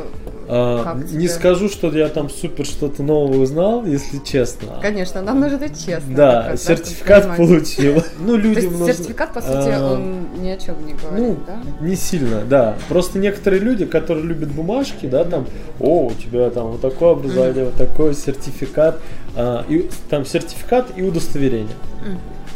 А, 0.49 0.83
как 0.85 0.97
не 1.05 1.09
тебе? 1.09 1.29
скажу, 1.29 1.69
что 1.69 1.91
я 1.97 2.09
там 2.09 2.29
супер 2.29 2.67
что-то 2.67 3.03
новое 3.03 3.39
узнал, 3.39 3.85
если 3.87 4.19
честно. 4.19 4.79
конечно, 4.83 5.23
нам 5.23 5.41
нужно 5.41 5.59
быть 5.59 5.79
честным. 5.85 6.15
Да, 6.15 6.49
раз, 6.49 6.63
сертификат 6.65 7.23
понимать. 7.23 7.37
получил. 7.39 8.03
Ну, 8.21 8.37
людям 8.37 8.73
нужно- 8.79 8.93
сертификат, 8.93 9.33
по 9.35 9.41
сути, 9.41 9.53
А, 9.73 9.93
он 9.95 10.43
ни 10.43 10.49
о 10.51 10.57
чем 10.59 10.85
не 10.87 10.93
Ну, 10.95 10.99
говорит, 11.09 11.39
да? 11.47 11.63
не 11.81 11.97
сильно, 11.97 12.43
да. 12.43 12.77
Просто 12.89 13.19
некоторые 13.19 13.61
люди, 13.61 13.85
которые 13.87 14.25
любят 14.27 14.51
бумажки, 14.51 15.07
да, 15.07 15.25
там, 15.25 15.47
о, 15.81 16.07
у 16.07 16.13
тебя 16.13 16.51
там 16.51 16.73
вот 16.73 16.81
такое 16.81 17.13
образование, 17.13 17.65
вот 17.67 17.75
такой 17.75 18.15
сертификат, 18.15 18.99
а, 19.35 19.65
и 19.69 19.89
там 20.11 20.25
сертификат 20.27 20.89
и 20.97 21.03
удостоверение 21.03 21.75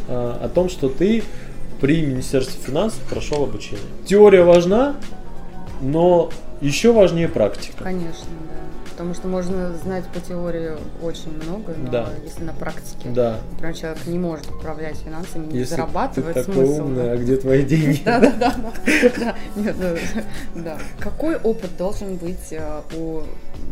а, 0.09 0.39
о 0.43 0.49
том, 0.49 0.69
что 0.69 0.87
ты 0.89 1.23
при 1.79 2.01
Министерстве 2.05 2.59
финансов 2.63 2.99
прошел 3.09 3.43
обучение. 3.43 3.83
Теория 4.05 4.43
важна, 4.43 4.95
но 5.81 6.29
еще 6.61 6.91
важнее 6.91 7.27
практика. 7.27 7.83
Конечно, 7.83 8.25
да. 8.49 8.55
Потому 8.91 9.13
что 9.13 9.27
можно 9.27 9.73
знать 9.77 10.05
по 10.11 10.19
теории 10.19 10.71
очень 11.03 11.31
много, 11.43 11.75
но 11.77 11.91
Да. 11.91 12.09
если 12.23 12.43
на 12.43 12.53
практике, 12.53 13.09
Да. 13.09 13.37
например, 13.51 13.75
человек 13.75 13.99
не 14.07 14.17
может 14.17 14.49
управлять 14.49 14.97
финансами, 14.97 15.45
не 15.51 15.59
Если 15.59 15.75
зарабатывает 15.75 16.33
ты 16.33 16.43
такой 16.45 16.65
смысл. 16.65 16.81
умный, 16.81 17.11
а 17.11 17.17
где 17.17 17.37
твои 17.37 17.63
деньги? 17.63 18.01
Да, 18.05 18.19
да, 18.19 18.31
да, 18.39 18.55
ну, 19.55 19.63
да. 20.63 20.77
Какой 20.99 21.35
опыт 21.35 21.77
должен 21.77 22.15
быть 22.15 22.47
э, 22.51 22.81
у 22.97 23.21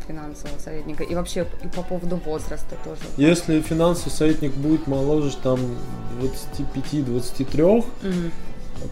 финансового 0.07 0.57
советника? 0.59 1.03
И 1.03 1.15
вообще 1.15 1.47
и 1.63 1.67
по 1.67 1.81
поводу 1.81 2.17
возраста 2.17 2.75
тоже. 2.83 3.01
Если 3.17 3.61
финансовый 3.61 4.11
советник 4.11 4.53
будет 4.53 4.87
моложе 4.87 5.35
там 5.41 5.59
25-23, 6.21 7.85
Мгм. 8.03 8.31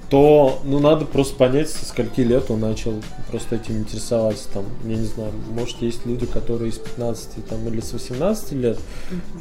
то 0.10 0.60
ну 0.63 0.79
надо 0.79 1.05
просто 1.05 1.36
понять, 1.36 1.70
со 1.70 1.86
скольки 1.86 2.22
лет 2.22 2.50
он 2.50 2.62
начал 2.62 2.93
просто 3.29 3.55
этим 3.58 3.77
интересоваться. 3.79 4.50
Там, 4.53 4.65
я 4.86 4.96
не 4.96 5.05
знаю, 5.05 5.32
может 5.51 5.82
есть 5.82 6.05
люди, 6.05 6.25
которые 6.25 6.70
из 6.70 6.77
15 6.77 7.46
там, 7.48 7.67
или 7.67 7.82
с 7.82 7.93
18 7.93 8.53
лет 8.53 8.79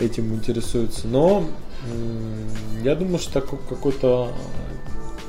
этим 0.01 0.35
интересуются. 0.35 1.07
Но 1.09 1.45
я 2.83 2.95
думаю, 2.95 3.19
что 3.19 3.33
такой 3.41 3.59
какой-то 3.69 4.33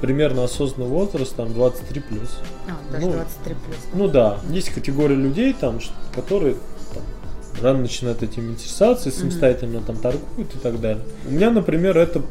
примерно 0.07 0.43
осознанный 0.43 0.89
возраст, 0.89 1.33
там 1.33 1.53
23 1.53 2.01
плюс. 2.01 2.37
А, 2.67 2.91
даже 2.91 3.05
Ну, 3.05 3.13
23 3.13 3.55
плюс. 3.55 3.77
Ну 3.93 4.07
да, 4.09 4.37
есть 4.49 4.69
категория 4.69 5.15
людей, 5.15 5.55
там, 5.57 5.79
которые 6.13 6.55
там, 6.93 7.03
рано 7.63 7.79
начинают 7.79 8.21
этим 8.21 8.51
интересоваться 8.51 9.07
и 9.07 9.11
самостоятельно 9.13 9.79
там 9.79 9.95
торгуют 9.95 10.53
и 10.53 10.57
так 10.57 10.81
далее. 10.81 11.01
У 11.25 11.31
меня, 11.31 11.51
например, 11.51 11.97
это 11.97 12.21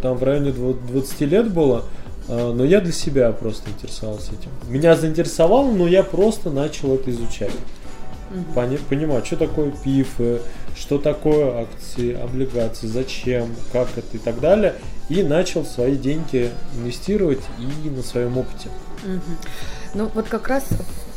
там 0.00 0.16
в 0.16 0.22
районе 0.24 0.48
дво- 0.48 0.78
20 0.90 1.26
лет 1.26 1.52
было, 1.52 1.84
а, 2.26 2.54
но 2.54 2.64
я 2.64 2.80
для 2.80 2.92
себя 2.92 3.32
просто 3.32 3.68
интересовался 3.68 4.30
этим. 4.32 4.48
Меня 4.72 4.96
заинтересовало, 4.96 5.70
но 5.70 5.86
я 5.86 6.02
просто 6.02 6.48
начал 6.48 6.94
это 6.94 7.10
изучать. 7.10 7.52
Мгм. 8.30 8.44
Пони- 8.54 8.78
понимать, 8.88 9.26
что 9.26 9.36
такое 9.36 9.72
пифы, 9.84 10.40
что 10.74 10.96
такое 10.96 11.64
акции, 11.64 12.14
облигации, 12.18 12.86
зачем, 12.86 13.48
как 13.74 13.88
это 13.98 14.16
и 14.16 14.18
так 14.18 14.40
далее. 14.40 14.76
И 15.10 15.22
начал 15.22 15.64
свои 15.66 15.96
деньги 15.96 16.50
инвестировать 16.76 17.40
и 17.84 17.90
на 17.90 18.02
своем 18.02 18.38
опыте. 18.38 18.68
Мгм. 19.04 19.20
Ну 19.92 20.08
вот 20.14 20.28
как 20.28 20.46
раз 20.48 20.64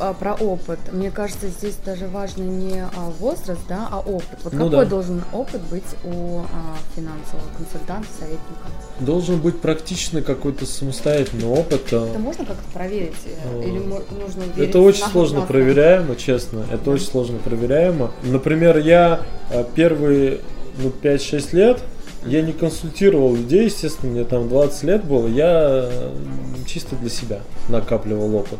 а, 0.00 0.12
про 0.14 0.34
опыт. 0.34 0.80
Мне 0.92 1.12
кажется, 1.12 1.46
здесь 1.46 1.76
даже 1.84 2.08
важно 2.08 2.42
не 2.42 2.80
а, 2.80 3.10
возраст, 3.20 3.60
да, 3.68 3.86
а 3.90 4.00
опыт. 4.00 4.38
Вот 4.42 4.52
Ну 4.52 4.64
какой 4.68 4.84
да. 4.84 4.90
должен 4.90 5.22
опыт 5.32 5.60
быть 5.70 5.84
у 6.02 6.40
а, 6.40 6.76
финансового 6.96 7.46
консультанта, 7.56 8.08
советника? 8.18 8.66
Должен 8.98 9.38
быть 9.40 9.60
практичный 9.60 10.22
какой-то 10.22 10.66
самостоятельный 10.66 11.46
опыт. 11.46 11.82
а, 11.92 12.08
Это 12.10 12.18
можно 12.18 12.44
как-то 12.44 12.68
проверить? 12.72 13.12
э, 13.26 13.62
Или 13.62 13.78
нужно 13.78 14.42
Это 14.56 14.80
очень 14.80 15.04
сложно 15.04 15.40
на- 15.40 15.46
проверяемо, 15.46 16.16
честно. 16.16 16.64
Это 16.72 16.90
очень 16.90 17.06
сложно 17.06 17.38
проверяемо. 17.38 18.10
Например, 18.24 18.76
я 18.78 19.20
э, 19.50 19.64
первые 19.76 20.40
ну, 20.82 20.90
5-6 20.90 21.52
лет 21.54 21.80
я 22.26 22.42
не 22.42 22.52
консультировал 22.52 23.34
людей, 23.34 23.66
естественно, 23.66 24.12
мне 24.12 24.24
там 24.24 24.48
20 24.48 24.82
лет 24.84 25.04
было, 25.04 25.26
я 25.26 25.88
э, 25.90 26.10
чисто 26.66 26.96
для 26.96 27.10
себя 27.10 27.40
накапливал 27.68 28.34
опыт. 28.34 28.58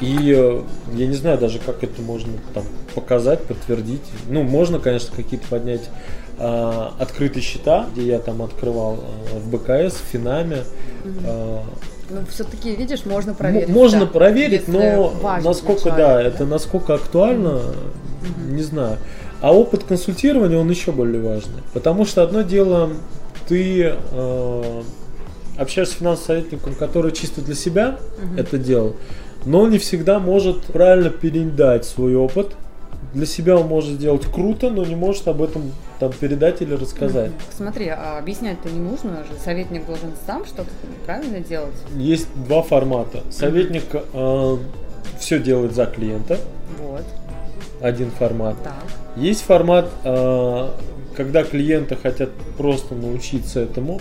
И 0.00 0.34
э, 0.36 0.60
я 0.94 1.06
не 1.06 1.14
знаю 1.14 1.38
даже, 1.38 1.58
как 1.58 1.82
это 1.82 2.02
можно 2.02 2.32
там 2.52 2.64
показать, 2.94 3.42
подтвердить. 3.44 4.02
Ну, 4.28 4.42
можно, 4.42 4.78
конечно, 4.78 5.14
какие-то 5.14 5.46
поднять 5.48 5.88
а, 6.36 6.92
открытые 6.98 7.42
счета, 7.42 7.86
где 7.92 8.06
я 8.06 8.18
там 8.18 8.42
открывал 8.42 8.98
э, 9.32 9.38
в 9.38 9.50
БКС, 9.50 9.94
в 9.94 10.04
Финаме. 10.12 10.64
А, 11.24 11.62
Ну, 12.10 12.20
все-таки, 12.28 12.74
видишь, 12.74 13.04
можно 13.04 13.34
проверить. 13.34 13.68
Можно 13.68 14.00
да, 14.00 14.06
проверить, 14.06 14.68
но 14.68 15.12
насколько, 15.42 15.90
да, 15.90 16.20
это 16.20 16.44
насколько 16.44 16.94
актуально, 16.94 17.60
Мгм. 18.22 18.56
не 18.56 18.62
знаю. 18.62 18.98
А 19.44 19.52
опыт 19.52 19.84
консультирования, 19.84 20.56
он 20.58 20.70
еще 20.70 20.90
более 20.90 21.20
важный. 21.20 21.60
Потому 21.74 22.06
что 22.06 22.22
одно 22.22 22.40
дело 22.40 22.88
ты 23.46 23.92
э, 24.10 24.82
общаешься 25.58 25.96
с 25.96 25.98
финансовым 25.98 26.26
советником, 26.26 26.74
который 26.74 27.12
чисто 27.12 27.42
для 27.42 27.54
себя 27.54 27.98
Мгм. 28.22 28.38
это 28.38 28.56
делал, 28.56 28.96
но 29.44 29.60
он 29.60 29.70
не 29.70 29.76
всегда 29.76 30.18
может 30.18 30.62
правильно 30.62 31.10
передать 31.10 31.84
свой 31.84 32.14
опыт. 32.16 32.52
Для 33.12 33.26
себя 33.26 33.58
он 33.58 33.66
может 33.66 33.90
сделать 33.92 34.24
круто, 34.24 34.70
но 34.70 34.82
не 34.82 34.94
может 34.96 35.28
об 35.28 35.42
этом 35.42 35.72
там 36.00 36.10
передать 36.12 36.62
или 36.62 36.72
рассказать. 36.72 37.30
Смотри, 37.54 37.88
а 37.88 38.16
объяснять-то 38.18 38.70
не 38.70 38.80
нужно 38.80 39.24
же. 39.24 39.38
Советник 39.44 39.84
должен 39.84 40.12
сам 40.26 40.46
что-то 40.46 40.70
правильно 41.04 41.40
делать. 41.40 41.74
Есть 41.98 42.28
два 42.48 42.62
формата. 42.62 43.20
Советник 43.30 43.84
все 45.20 45.38
делает 45.38 45.74
за 45.74 45.84
клиента, 45.84 46.38
Вот, 46.80 47.04
один 47.84 48.10
формат. 48.10 48.56
так. 48.62 48.74
Есть 49.16 49.42
формат, 49.42 49.88
э, 50.04 50.68
когда 51.16 51.44
клиенты 51.44 51.96
хотят 51.96 52.30
просто 52.56 52.94
научиться 52.94 53.60
этому, 53.60 54.00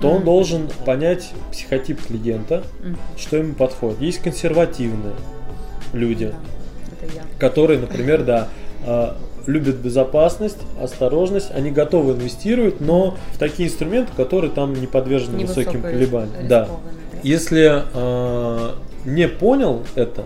то 0.00 0.08
он 0.10 0.16
Мгм. 0.18 0.24
должен 0.24 0.68
понять 0.86 1.30
психотип 1.52 2.00
клиента, 2.06 2.62
Мгм. 2.82 2.96
что 3.16 3.36
ему 3.36 3.54
подходит. 3.54 4.00
Есть 4.00 4.22
консервативные 4.22 5.14
люди, 5.92 6.32
Да, 7.00 7.22
которые, 7.38 7.78
например, 7.78 8.24
да, 8.24 8.48
э, 8.86 9.12
любят 9.46 9.76
безопасность, 9.76 10.58
осторожность, 10.80 11.50
они 11.54 11.70
готовы 11.70 12.12
инвестировать, 12.14 12.80
но 12.80 13.16
в 13.34 13.38
такие 13.38 13.68
инструменты, 13.68 14.12
которые 14.16 14.50
там 14.50 14.74
не 14.74 14.86
подвержены 14.86 15.44
высоким 15.46 15.82
колебаниям. 15.82 16.48
да. 16.48 16.68
Если 17.22 17.82
э, 17.92 18.70
не 19.04 19.26
понял 19.28 19.82
это 19.96 20.22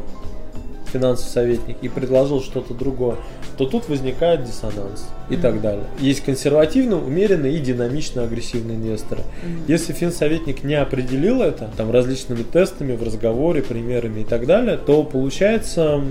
финансовый 0.92 1.30
советник 1.30 1.76
и 1.82 1.88
предложил 1.88 2.40
что-то 2.42 2.74
другое, 2.74 3.16
то 3.56 3.66
тут 3.66 3.88
возникает 3.88 4.44
диссонанс 4.44 5.06
и 5.30 5.34
Мгм. 5.34 5.42
так 5.42 5.60
далее. 5.60 5.84
Есть 5.98 6.24
консервативно, 6.24 6.96
умеренные 6.96 7.56
и 7.56 7.60
динамично 7.60 8.24
агрессивные 8.24 8.76
инвесторы. 8.76 9.22
Мгм. 9.42 9.62
Если 9.68 9.92
финсоветник 9.92 10.64
не 10.64 10.74
определил 10.74 11.42
это 11.42 11.70
там 11.76 11.90
различными 11.90 12.42
тестами 12.42 12.96
в 12.96 13.02
разговоре, 13.02 13.62
примерами 13.62 14.20
и 14.20 14.24
так 14.24 14.46
далее, 14.46 14.76
то 14.76 15.02
получается, 15.04 16.02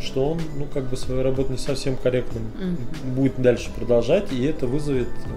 что 0.00 0.30
он, 0.32 0.40
ну, 0.58 0.66
как 0.72 0.84
бы 0.84 0.96
свою 0.96 1.22
работу 1.22 1.52
не 1.52 1.58
совсем 1.58 1.96
корректно 1.96 2.40
Мгм. 2.58 3.14
будет 3.14 3.40
дальше 3.40 3.70
продолжать, 3.74 4.32
и 4.32 4.44
это 4.44 4.66
вызовет 4.66 5.08
э, 5.08 5.28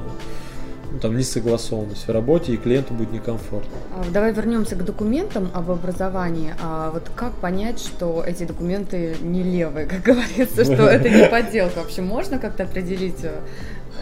ну, 0.91 0.99
там 0.99 1.17
несогласованность 1.17 2.07
в 2.07 2.11
работе, 2.11 2.53
и 2.53 2.57
клиенту 2.57 2.93
будет 2.93 3.11
некомфортно. 3.11 3.71
А, 3.95 4.03
Давай 4.11 4.33
вернемся 4.33 4.75
к 4.75 4.83
документам 4.85 5.49
об 5.53 5.69
образовании. 5.69 6.53
А 6.61 6.91
вот 6.91 7.09
как 7.15 7.33
понять, 7.33 7.79
что 7.79 8.23
эти 8.25 8.43
документы 8.43 9.15
не 9.21 9.43
левые, 9.43 9.85
как 9.85 10.01
говорится, 10.03 10.63
что 10.63 10.73
это 10.87 11.09
не 11.09 11.27
подделка? 11.27 11.79
Вообще 11.79 12.01
можно 12.01 12.39
как-то 12.39 12.63
определить 12.63 13.23
э, 13.23 13.39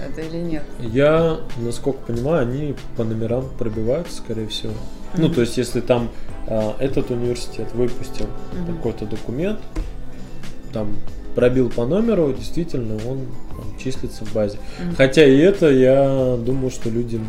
это 0.07 0.21
или 0.21 0.37
нет? 0.41 0.63
Я, 0.79 1.39
насколько 1.57 1.99
понимаю, 1.99 2.43
они 2.43 2.75
по 2.97 3.03
номерам 3.03 3.45
пробиваются, 3.57 4.17
скорее 4.17 4.47
всего. 4.47 4.73
Ну, 5.17 5.25
Мгм. 5.27 5.35
то 5.35 5.41
есть, 5.41 5.57
если 5.57 5.81
там 5.81 6.09
а, 6.47 6.75
этот 6.79 7.09
университет 7.09 7.71
выпустил 7.73 8.27
Мгм. 8.53 8.75
какой-то 8.77 9.05
документ, 9.05 9.59
там 10.73 10.95
пробил 11.35 11.69
по 11.69 11.85
номеру, 11.85 12.33
действительно, 12.33 12.95
он 12.95 13.19
там, 13.49 13.77
числится 13.77 14.25
в 14.25 14.33
базе. 14.33 14.57
Мгм. 14.79 14.95
Хотя 14.95 15.25
и 15.25 15.37
это, 15.37 15.69
я 15.69 16.37
думаю, 16.37 16.71
что 16.71 16.89
люди 16.89 17.19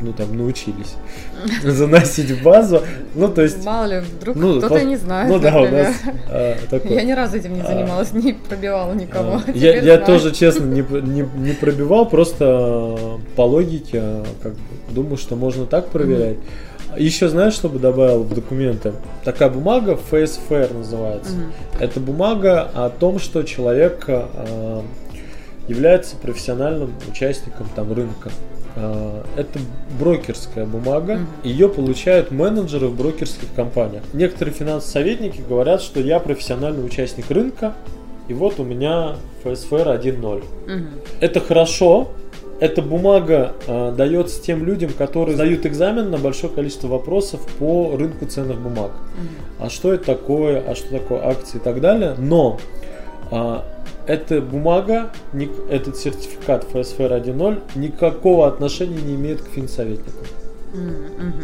ну 0.00 0.12
там 0.12 0.36
научились 0.36 0.94
заносить 1.64 2.30
в 2.30 2.42
базу. 2.42 2.82
Ну, 3.14 3.28
то 3.28 3.42
есть, 3.42 3.64
Мало 3.64 3.86
ли, 3.86 4.00
вдруг 4.00 4.36
ну, 4.36 4.58
кто-то 4.58 4.84
не 4.84 4.96
знает. 4.96 5.30
ну 5.30 5.38
да, 5.38 5.60
у 5.60 5.68
нас 5.68 5.94
а, 6.28 6.56
такой. 6.68 6.92
Я 6.92 7.02
ни 7.02 7.12
разу 7.12 7.36
этим 7.36 7.54
не 7.54 7.62
А, 7.62 7.66
занималась, 7.66 8.12
не 8.12 8.34
пробивала 8.34 8.92
никого. 8.92 9.40
А, 9.46 9.50
Я, 9.52 9.80
я 9.80 9.98
тоже, 9.98 10.32
честно, 10.32 10.64
не, 10.64 10.80
не, 11.02 11.26
не 11.36 11.52
пробивал, 11.52 12.06
просто 12.08 12.98
по 13.36 13.42
логике 13.42 14.00
э, 14.02 14.24
как 14.42 14.52
бы, 14.52 14.58
думаю, 14.90 15.16
что 15.16 15.36
можно 15.36 15.66
так 15.66 15.88
проверять. 15.88 16.36
Еще 16.96 17.28
знаешь, 17.28 17.54
что 17.54 17.68
бы 17.68 17.78
добавил 17.78 18.22
в 18.22 18.34
документы? 18.34 18.92
Такая 19.24 19.50
бумага, 19.50 19.98
Fair 20.10 20.72
называется. 20.76 21.32
Мгм. 21.34 21.52
Это 21.80 22.00
бумага 22.00 22.62
о 22.74 22.90
том, 22.90 23.18
что 23.18 23.42
человек 23.42 24.04
э, 24.08 24.82
является 25.68 26.16
профессиональным 26.16 26.94
участником 27.10 27.68
там, 27.74 27.92
рынка. 27.92 28.30
Э, 28.76 29.22
Это 29.36 29.58
брокерская 29.98 30.64
бумага. 30.64 31.14
Мгм. 31.16 31.26
Ее 31.42 31.68
получают 31.68 32.30
менеджеры 32.30 32.88
в 32.88 32.96
брокерских 32.96 33.48
компаниях. 33.54 34.02
Некоторые 34.12 34.54
финансовые 34.54 34.92
советники 34.92 35.42
говорят, 35.46 35.82
что 35.82 36.00
я 36.00 36.20
профессиональный 36.20 36.84
участник 36.84 37.30
рынка, 37.30 37.74
и 38.28 38.34
вот 38.34 38.58
у 38.58 38.64
меня 38.64 39.16
ФСФР 39.44 39.88
1.0. 39.88 40.44
Мгм. 40.66 40.88
Это 41.20 41.40
хорошо. 41.40 42.10
Эта 42.58 42.80
бумага 42.80 43.52
э, 43.66 43.92
дается 43.96 44.42
тем 44.42 44.64
людям, 44.64 44.90
которые 44.96 45.34
сдают 45.34 45.66
экзамен 45.66 46.10
на 46.10 46.16
большое 46.16 46.50
количество 46.52 46.88
вопросов 46.88 47.40
по 47.58 47.94
рынку 47.96 48.24
ценных 48.26 48.58
бумаг 48.58 48.92
Мгм. 49.18 49.28
а 49.66 49.68
что 49.70 49.92
это 49.92 50.06
такое, 50.06 50.62
а 50.66 50.74
что 50.74 50.88
такое 50.90 51.26
акции 51.28 51.58
и 51.58 51.60
так 51.60 51.80
далее. 51.82 52.14
Но 52.16 52.58
а, 53.30 53.64
эта 54.06 54.40
бумага, 54.40 55.10
ни- 55.34 55.50
этот 55.70 55.96
сертификат 55.98 56.64
ФСФР 56.72 57.12
1.0 57.12 57.60
никакого 57.74 58.46
отношения 58.46 59.02
не 59.02 59.16
имеет 59.16 59.42
к 59.42 59.48
финсоветнику. 59.48 60.24
Мгм. 60.72 61.42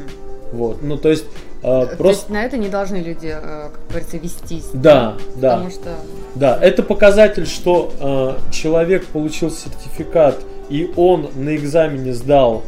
Вот. 0.52 0.82
Ну, 0.82 0.96
то 0.96 1.08
есть, 1.08 1.24
а, 1.62 1.84
То 1.84 1.88
есть 1.90 1.98
просто... 1.98 2.32
на 2.32 2.44
это 2.44 2.56
не 2.56 2.68
должны 2.68 2.96
люди, 2.96 3.26
э, 3.34 3.68
как 3.70 3.80
говорится, 3.88 4.16
вестись. 4.18 4.68
Да, 4.72 5.14
да. 5.36 5.50
Потому 5.56 5.70
что 5.70 5.90
Да, 6.34 6.58
это 6.60 6.82
показатель, 6.82 7.46
что 7.46 7.92
а, 8.00 8.36
человек 8.50 9.04
получил 9.06 9.50
сертификат, 9.50 10.38
и 10.68 10.90
он 10.96 11.30
на 11.34 11.56
экзамене 11.56 12.12
сдал 12.14 12.64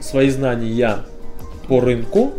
свои 0.00 0.30
знания 0.30 1.04
по 1.68 1.80
рынку, 1.80 2.32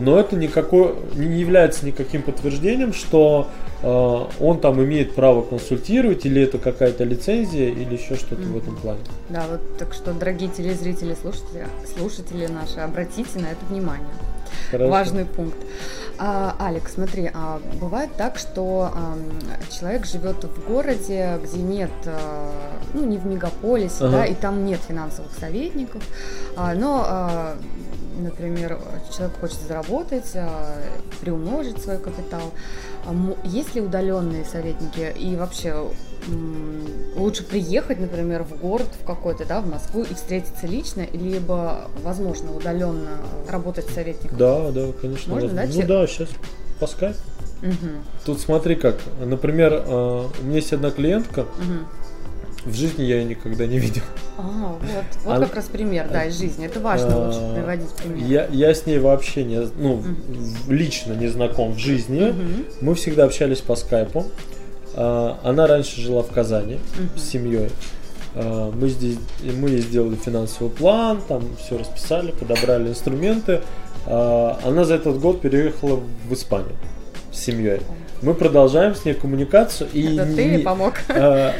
но 0.00 0.18
это 0.18 0.34
никакой, 0.36 0.94
не 1.14 1.40
является 1.40 1.84
никаким 1.84 2.22
подтверждением, 2.22 2.94
что 2.94 3.48
э, 3.82 4.24
он 4.40 4.60
там 4.60 4.82
имеет 4.82 5.14
право 5.14 5.42
консультировать, 5.42 6.24
или 6.24 6.42
это 6.42 6.58
какая-то 6.58 7.04
лицензия, 7.04 7.68
или 7.68 7.94
еще 7.94 8.16
что-то 8.16 8.42
в 8.42 8.56
этом 8.56 8.76
плане. 8.76 9.00
Да, 9.28 9.44
вот 9.50 9.60
так 9.78 9.92
что, 9.92 10.12
дорогие 10.14 10.48
телезрители, 10.48 11.14
слушатели, 11.20 11.66
слушатели 11.96 12.46
наши, 12.46 12.80
обратите 12.80 13.38
на 13.38 13.46
это 13.46 13.64
внимание. 13.68 14.08
Хорошо. 14.70 14.90
Важный 14.90 15.24
пункт. 15.26 15.58
А, 16.18 16.54
Алекс, 16.58 16.92
смотри, 16.94 17.30
а 17.32 17.60
бывает 17.80 18.10
так, 18.16 18.36
что 18.38 18.90
ам, 18.94 19.20
человек 19.70 20.06
живет 20.06 20.44
в 20.44 20.68
городе, 20.68 21.38
где 21.42 21.58
нет, 21.62 21.90
а, 22.06 22.50
ну 22.94 23.04
не 23.04 23.18
в 23.18 23.26
мегаполисе, 23.26 24.04
Ага. 24.04 24.10
да, 24.18 24.26
и 24.26 24.34
там 24.34 24.64
нет 24.64 24.80
финансовых 24.86 25.32
советников, 25.38 26.02
а, 26.56 26.74
но, 26.74 27.04
а, 27.06 27.56
например, 28.18 28.78
человек 29.14 29.38
хочет 29.40 29.60
заработать, 29.66 30.30
а, 30.34 30.76
приумножить 31.20 31.82
свой 31.82 31.98
капитал. 31.98 32.52
А 33.06 33.14
Есть 33.44 33.74
ли 33.74 33.80
удаленные 33.80 34.44
советники 34.44 35.12
и 35.18 35.34
вообще 35.34 35.74
лучше 37.16 37.44
приехать, 37.44 38.00
например, 38.00 38.42
в 38.44 38.58
город 38.60 38.88
в 39.00 39.04
какой-то, 39.04 39.44
да, 39.44 39.60
в 39.60 39.68
Москву 39.68 40.02
и 40.02 40.14
встретиться 40.14 40.66
лично, 40.66 41.06
либо, 41.12 41.88
возможно, 42.02 42.54
удаленно 42.56 43.18
работать 43.48 43.86
советником? 43.90 44.38
Да, 44.38 44.70
да, 44.70 44.86
конечно. 45.00 45.32
Можно, 45.34 45.48
да, 45.50 45.64
Ну 45.72 45.82
да, 45.86 46.06
сейчас 46.06 46.28
по 46.80 46.86
скайпу. 46.86 47.18
Мгм, 47.62 48.02
Тут 48.26 48.40
смотри 48.40 48.74
как. 48.74 48.96
Например, 49.24 49.72
э, 49.86 50.24
у 50.40 50.44
меня 50.44 50.56
есть 50.56 50.72
одна 50.72 50.90
клиентка, 50.90 51.42
мгм. 51.58 51.86
в 52.64 52.74
жизни 52.74 53.04
я 53.04 53.18
ее 53.18 53.24
никогда 53.24 53.66
не 53.66 53.78
видел. 53.78 54.02
А, 54.36 54.42
вот, 54.80 55.04
вот 55.24 55.32
Она- 55.36 55.46
как 55.46 55.56
раз 55.56 55.66
пример, 55.66 56.08
да, 56.10 56.24
из 56.24 56.36
жизни. 56.36 56.66
Это 56.66 56.80
важно 56.80 57.14
А, 57.14 57.26
лучше 57.26 57.54
приводить 57.54 57.90
пример. 57.90 58.26
Я, 58.26 58.46
я 58.50 58.74
с 58.74 58.84
ней 58.86 58.98
вообще 58.98 59.44
не, 59.44 59.60
ну, 59.76 60.02
в- 60.02 60.72
лично 60.72 61.12
не 61.12 61.28
знаком 61.28 61.74
в 61.74 61.78
жизни. 61.78 62.30
Мгм, 62.30 62.64
Мы 62.80 62.94
всегда 62.96 63.24
общались 63.26 63.60
по 63.60 63.76
скайпу. 63.76 64.26
А, 64.94 65.38
Она 65.44 65.66
раньше 65.66 66.00
жила 66.00 66.22
в 66.22 66.28
Казани 66.30 66.78
мгм. 66.98 67.10
с 67.16 67.22
семьей. 67.22 67.70
А, 68.34 68.70
Мы 68.72 68.88
здесь, 68.88 69.18
мы 69.42 69.70
ей 69.70 69.80
сделали 69.80 70.16
финансовый 70.16 70.70
план, 70.70 71.20
там 71.28 71.42
все 71.58 71.78
расписали, 71.78 72.30
подобрали 72.32 72.88
инструменты. 72.88 73.60
А, 74.06 74.58
Она 74.64 74.84
за 74.84 74.94
этот 74.94 75.18
год 75.20 75.40
переехала 75.40 76.00
в 76.28 76.32
Испанию 76.32 76.76
с 77.32 77.38
семьей. 77.38 77.80
Мы 78.20 78.34
продолжаем 78.34 78.94
с 78.94 79.04
ней 79.04 79.14
коммуникацию 79.14 79.90
и 79.92 80.14
Это 80.16 80.26
ты 80.32 80.44
не- 80.44 80.58
помог 80.58 80.94
а, 81.08 81.52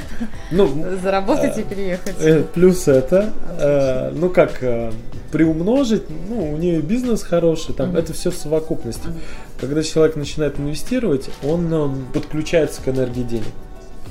ну 0.53 0.69
заработать 1.03 1.59
и 1.59 1.63
э, 1.63 1.65
переехать? 1.65 2.15
э, 2.21 2.45
плюс 2.55 2.87
это, 2.87 3.31
э, 3.59 4.13
ну 4.15 4.29
как 4.31 4.63
э, 4.63 4.93
приумножить, 5.33 6.05
ну 6.29 6.53
у 6.53 6.57
нее 6.57 6.81
бизнес 6.83 7.23
хороший, 7.23 7.75
там 7.75 7.89
Мгм. 7.89 7.97
это 7.97 8.13
все 8.13 8.31
в 8.31 8.35
совокупности. 8.37 9.07
Мгм, 9.09 9.19
Когда 9.59 9.83
человек 9.83 10.17
начинает 10.17 10.59
инвестировать, 10.61 11.31
он 11.43 11.73
эм, 11.73 12.07
подключается 12.13 12.83
к 12.83 12.89
энергии 12.89 13.23
денег 13.23 13.47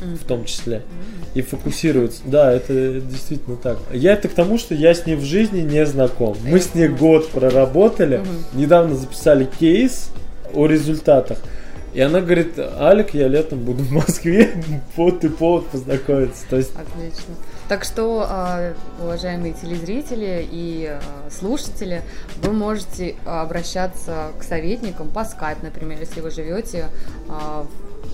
мгм. 0.03 0.17
в 0.17 0.23
том 0.25 0.45
числе 0.45 0.77
М. 0.77 0.81
и 1.36 1.41
фокусируется. 1.41 2.21
Да, 2.25 2.51
это 2.51 2.99
действительно 2.99 3.55
так. 3.55 3.77
Я 3.93 4.13
это 4.13 4.27
к 4.27 4.34
тому, 4.34 4.57
что 4.57 4.73
я 4.75 4.93
с 4.93 5.05
ней 5.05 5.15
в 5.15 5.23
жизни 5.23 5.62
не 5.62 5.86
знаком. 5.86 6.36
Мы 6.43 6.60
с 6.60 6.73
ней 6.73 6.88
год 6.88 7.29
проработали, 7.29 8.17
Мгм. 8.17 8.60
недавно 8.60 8.95
записали 8.95 9.47
кейс 9.60 10.10
о 10.53 10.65
результатах. 10.65 11.38
И 11.93 11.99
она 11.99 12.21
говорит, 12.21 12.57
Алик, 12.57 13.13
я 13.13 13.27
летом 13.27 13.60
буду 13.60 13.84
в 13.84 13.91
Москве, 13.91 14.51
вот 14.95 15.23
и 15.25 15.29
повод 15.29 15.67
познакомиться. 15.67 16.43
То 16.49 16.55
есть, 16.55 16.71
Отлично. 16.71 17.36
Так 17.71 17.86
что, 17.86 18.25
а, 18.27 18.73
уважаемые 19.01 19.53
телезрители 19.53 20.45
и 20.51 20.88
а, 20.88 21.01
слушатели, 21.29 22.01
вы 22.43 22.51
можете 22.51 23.15
обращаться 23.25 24.34
к 24.38 24.43
советникам 24.43 25.10
по 25.10 25.23
скайп, 25.23 25.63
например, 25.63 25.97
если 25.97 26.19
вы 26.19 26.31
живете 26.31 26.88
а, 27.29 27.65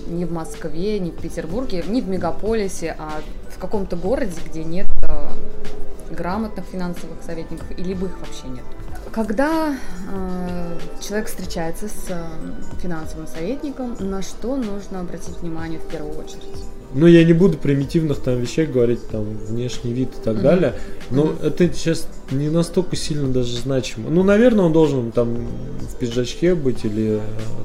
не 0.06 0.26
в 0.26 0.32
Москве, 0.32 1.00
не 1.00 1.10
в 1.10 1.16
Петербурге, 1.16 1.82
не 1.88 2.00
в 2.02 2.08
мегаполисе, 2.08 2.94
а 3.00 3.20
в 3.50 3.58
каком-то 3.58 3.96
городе, 3.96 4.40
где 4.46 4.62
нет 4.62 4.86
грамотных 6.08 6.64
финансовых 6.64 7.20
советников, 7.26 7.68
и 7.76 7.82
либо 7.82 8.06
их 8.06 8.16
вообще 8.20 8.46
нет. 8.46 8.64
Когда 9.12 9.74
э, 10.12 10.78
человек 11.00 11.28
встречается 11.28 11.88
с 11.88 12.06
э, 12.08 12.24
финансовым 12.82 13.26
советником, 13.26 13.96
на 14.00 14.22
что 14.22 14.56
нужно 14.56 15.00
обратить 15.00 15.40
внимание 15.40 15.78
в 15.78 15.88
первую 15.88 16.18
очередь? 16.18 16.42
Ну, 16.94 17.06
я 17.06 17.24
не 17.24 17.32
буду 17.32 17.58
примитивных 17.58 18.20
там 18.20 18.38
вещей 18.38 18.66
говорить, 18.66 19.06
там, 19.08 19.24
внешний 19.24 19.92
вид 19.92 20.08
и 20.18 20.24
так 20.24 20.36
mm-hmm. 20.36 20.42
далее, 20.42 20.74
но 21.10 21.24
mm-hmm. 21.24 21.46
это 21.46 21.74
сейчас 21.74 22.08
не 22.30 22.48
настолько 22.48 22.96
сильно 22.96 23.28
даже 23.28 23.56
значимо. 23.56 24.10
Ну, 24.10 24.22
наверное, 24.22 24.64
он 24.64 24.72
должен 24.72 25.12
там 25.12 25.46
в 25.80 25.96
пиджачке 25.98 26.54
быть 26.54 26.84
или 26.84 27.16
э, 27.16 27.20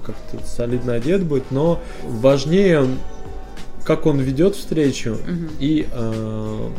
как-то 0.06 0.46
солидно 0.46 0.94
одет 0.94 1.24
быть, 1.24 1.52
но 1.52 1.80
важнее, 2.04 2.86
как 3.86 4.06
он 4.06 4.20
ведет 4.20 4.56
встречу 4.56 5.12
mm-hmm. 5.12 5.52
и 5.60 5.88
э, 5.92 6.70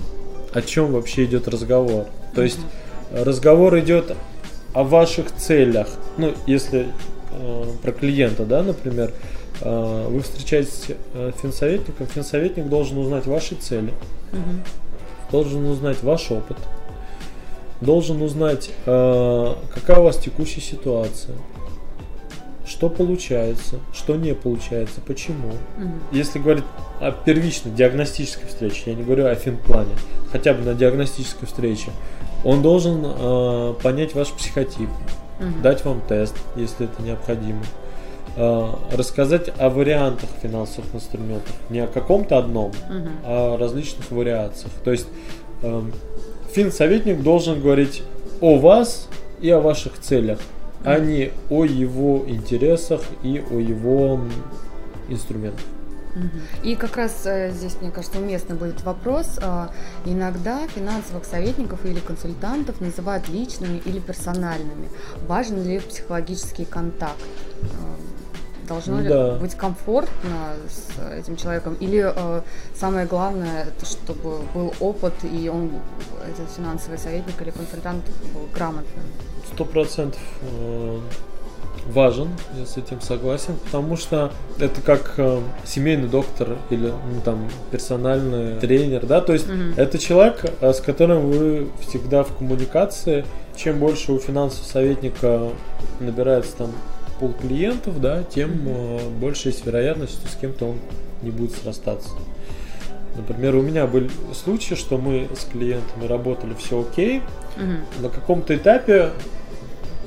о 0.53 0.63
чем 0.63 0.93
вообще 0.93 1.25
идет 1.25 1.49
разговор. 1.49 2.07
То 2.35 2.43
есть 2.43 2.59
mm-hmm. 2.59 3.25
разговор 3.25 3.79
идет 3.79 4.15
о 4.75 4.83
ваших 4.83 5.33
целях. 5.35 5.89
Ну, 6.19 6.35
если 6.47 6.89
э, 7.31 7.65
про 7.83 7.93
клиента, 7.93 8.45
да, 8.45 8.63
например, 8.63 9.13
э, 9.61 10.07
вы 10.11 10.21
встречаетесь 10.21 10.89
э, 11.15 11.31
финсоветником, 11.41 12.07
финсоветник 12.07 12.69
должен 12.69 12.99
узнать 12.99 13.27
ваши 13.27 13.55
цели, 13.55 13.95
угу. 14.33 14.51
должен 15.31 15.65
узнать 15.67 16.03
ваш 16.03 16.31
опыт, 16.33 16.59
должен 17.81 18.21
узнать, 18.21 18.71
э, 18.85 19.55
какая 19.73 20.01
у 20.01 20.03
вас 20.03 20.19
текущая 20.19 20.61
ситуация, 20.61 21.37
что 22.67 22.89
получается, 22.89 23.79
что 23.93 24.17
не 24.17 24.35
получается, 24.35 25.01
почему. 25.07 25.51
Угу. 25.79 25.93
Если 26.11 26.41
говорить 26.41 26.65
о 27.01 27.13
первичной 27.13 27.71
диагностической 27.73 28.49
встрече, 28.49 28.83
я 28.87 28.95
не 28.95 29.05
говорю 29.05 29.27
о 29.27 29.35
финплане, 29.37 29.95
хотя 30.33 30.53
бы 30.53 30.65
на 30.65 30.75
диагностической 30.75 31.47
встрече, 31.47 31.93
он 32.45 32.63
должен 32.63 33.03
э, 33.05 33.75
понять 33.83 34.15
ваш 34.15 34.29
психотип, 34.33 34.89
угу. 35.41 35.63
дать 35.63 35.85
вам 35.85 36.01
тест, 36.07 36.35
если 36.57 36.87
это 36.87 37.03
необходимо, 37.03 37.63
э, 38.37 38.69
рассказать 38.93 39.51
о 39.59 39.71
вариантах 39.71 40.29
финансовых 40.43 40.95
инструментов, 40.95 41.55
не 41.71 41.81
о 41.81 41.87
каком-то 41.87 42.39
одном, 42.39 42.69
угу. 42.69 43.09
а 43.25 43.55
о 43.55 43.57
различных 43.57 44.11
вариациях. 44.11 44.73
То 44.85 44.93
есть 44.93 45.07
э, 45.63 45.83
финсоветник 46.53 47.23
должен 47.23 47.61
говорить 47.61 48.03
о 48.41 48.59
вас 48.59 49.09
и 49.41 49.51
о 49.51 49.61
ваших 49.61 49.99
целях, 49.99 50.39
угу. 50.39 50.91
а 50.91 50.99
не 50.99 51.31
о 51.51 51.65
его 51.65 52.25
интересах 52.27 53.01
и 53.23 53.43
о 53.51 53.59
его 53.59 54.21
инструментах. 55.09 55.65
И 56.63 56.77
как 56.77 56.97
раз 56.97 57.23
э, 57.25 57.51
здесь, 57.51 57.77
мне 57.81 57.91
кажется, 57.91 58.19
уместно 58.19 58.55
будет 58.55 58.83
вопрос. 58.83 59.39
Э, 59.41 59.69
иногда 60.05 60.67
финансовых 60.69 61.25
советников 61.25 61.85
или 61.85 62.01
консультантов 62.01 62.81
называют 62.81 63.29
личными 63.29 63.79
или 63.85 63.99
персональными. 63.99 64.89
Важен 65.27 65.63
ли 65.65 65.81
психологический 65.81 66.65
контакт? 66.65 67.21
Э, 67.63 68.67
должно 68.69 69.03
да. 69.03 69.35
ли 69.35 69.41
быть 69.41 69.55
комфортно 69.55 70.55
с 70.69 71.13
этим 71.13 71.37
человеком? 71.37 71.75
Или 71.81 72.05
э, 72.05 72.43
самое 72.75 73.07
главное, 73.07 73.65
это 73.65 73.85
чтобы 73.85 74.41
был 74.55 74.73
опыт, 74.81 75.15
и 75.23 75.49
он, 75.49 75.71
этот 76.29 76.51
финансовый 76.55 76.99
советник 76.99 77.41
или 77.43 77.51
консультант, 77.51 78.05
был 78.33 78.49
грамотным? 78.55 79.05
Сто 79.53 79.65
процентов 79.65 80.21
важен, 81.87 82.29
я 82.59 82.67
с 82.67 82.77
этим 82.77 83.01
согласен, 83.01 83.55
потому 83.65 83.97
что 83.97 84.33
это 84.59 84.81
как 84.81 85.15
э, 85.19 85.41
семейный 85.65 86.09
доктор 86.09 86.57
или 86.71 86.87
ну, 86.87 87.21
там 87.25 87.49
персональный 87.71 88.59
тренер, 88.59 89.07
да, 89.07 89.21
то 89.21 89.33
есть 89.33 89.47
mm-hmm. 89.47 89.75
это 89.77 89.99
человек, 89.99 90.45
э, 90.61 90.73
с 90.73 90.81
которым 90.81 91.31
вы 91.31 91.69
всегда 91.81 92.25
в 92.25 92.37
коммуникации. 92.37 93.25
Чем 93.57 93.79
больше 93.79 94.13
у 94.13 94.19
финансового 94.19 94.67
советника 94.67 95.49
набирается 96.01 96.57
там 96.57 96.73
пол 97.21 97.33
клиентов, 97.33 98.01
да, 98.01 98.23
тем 98.25 98.51
mm-hmm. 98.51 99.01
э, 99.01 99.09
больше 99.21 99.49
есть 99.49 99.65
вероятность, 99.67 100.15
что 100.15 100.29
с 100.29 100.37
кем-то 100.37 100.71
он 100.71 100.79
не 101.23 101.31
будет 101.31 101.53
срастаться. 101.53 102.11
Например, 103.17 103.55
у 103.55 103.63
меня 103.63 103.87
были 103.87 104.11
случаи, 104.33 104.75
что 104.75 104.99
мы 104.99 105.29
с 105.39 105.45
клиентами 105.45 106.07
работали 106.07 106.55
все 106.55 106.81
окей, 106.81 107.23
угу. 107.57 108.03
на 108.03 108.09
каком-то 108.09 108.57
этапе 108.57 109.11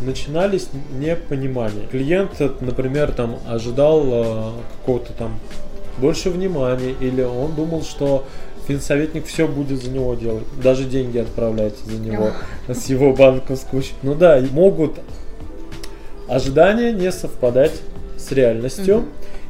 начинались 0.02 0.70
непонимания. 0.92 1.88
Клиент, 1.88 2.40
например, 2.62 3.12
там 3.12 3.38
ожидал 3.48 4.04
э, 4.06 4.52
какого-то 4.80 5.14
там 5.14 5.40
больше 5.98 6.30
внимания, 6.30 6.94
или 7.00 7.22
он 7.22 7.56
думал, 7.56 7.84
что 7.84 8.26
финсоветник 8.68 9.26
все 9.26 9.48
будет 9.48 9.82
за 9.82 9.90
него 9.90 10.14
делать, 10.16 10.44
даже 10.62 10.84
деньги 10.84 11.18
отправлять 11.18 11.74
за 11.86 11.98
него 11.98 12.32
с 12.68 12.86
его 12.88 13.14
банковского 13.14 13.82
счета. 13.82 13.98
Ну 14.04 14.14
да, 14.14 14.42
могут 14.52 15.00
ожидания 16.28 16.92
не 16.92 17.12
совпадать 17.12 17.74
с 18.18 18.32
реальностью. 18.32 19.06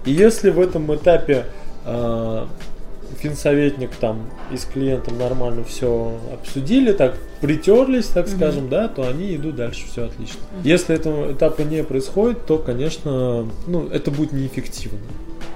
И 0.05 0.11
если 0.11 0.51
в 0.51 0.61
этом 0.61 0.93
этапе 0.95 1.45
э, 1.85 2.45
финсоветник 3.19 3.91
там 3.95 4.29
и 4.51 4.57
с 4.57 4.65
клиентом 4.65 5.17
нормально 5.17 5.63
все 5.63 6.19
обсудили, 6.33 6.91
так 6.91 7.17
притерлись, 7.41 8.07
так 8.07 8.27
mm-hmm. 8.27 8.35
скажем, 8.35 8.69
да, 8.69 8.87
то 8.87 9.07
они 9.07 9.35
идут 9.35 9.55
дальше, 9.55 9.85
все 9.87 10.05
отлично. 10.05 10.39
Mm-hmm. 10.39 10.61
Если 10.63 10.95
этого 10.95 11.31
этапа 11.31 11.61
не 11.61 11.83
происходит, 11.83 12.45
то, 12.45 12.57
конечно, 12.57 13.47
ну, 13.67 13.87
это 13.87 14.11
будет 14.11 14.33
неэффективно. 14.33 14.99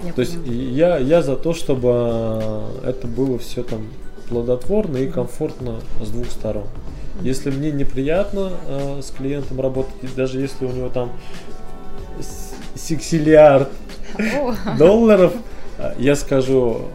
Я 0.04 0.14
то 0.14 0.24
понимаю. 0.24 0.52
есть 0.52 0.76
я, 0.76 0.98
я 0.98 1.22
за 1.22 1.36
то, 1.36 1.54
чтобы 1.54 2.64
это 2.84 3.08
было 3.08 3.38
все 3.38 3.64
там 3.64 3.88
плодотворно 4.30 4.98
и 4.98 5.08
комфортно 5.08 5.82
с 6.02 6.10
двух 6.10 6.28
сторон. 6.28 6.66
Если 7.22 7.52
мне 7.52 7.72
неприятно 7.72 8.52
э, 8.68 9.02
с 9.02 9.12
клиентом 9.12 9.62
работать, 9.62 10.16
даже 10.16 10.40
если 10.40 10.66
у 10.66 10.72
него 10.72 10.90
там 10.90 11.12
сексиллиард 12.76 13.70
долларов, 14.80 15.34
э, 15.78 15.94
я 16.00 16.16
скажу, 16.16 16.86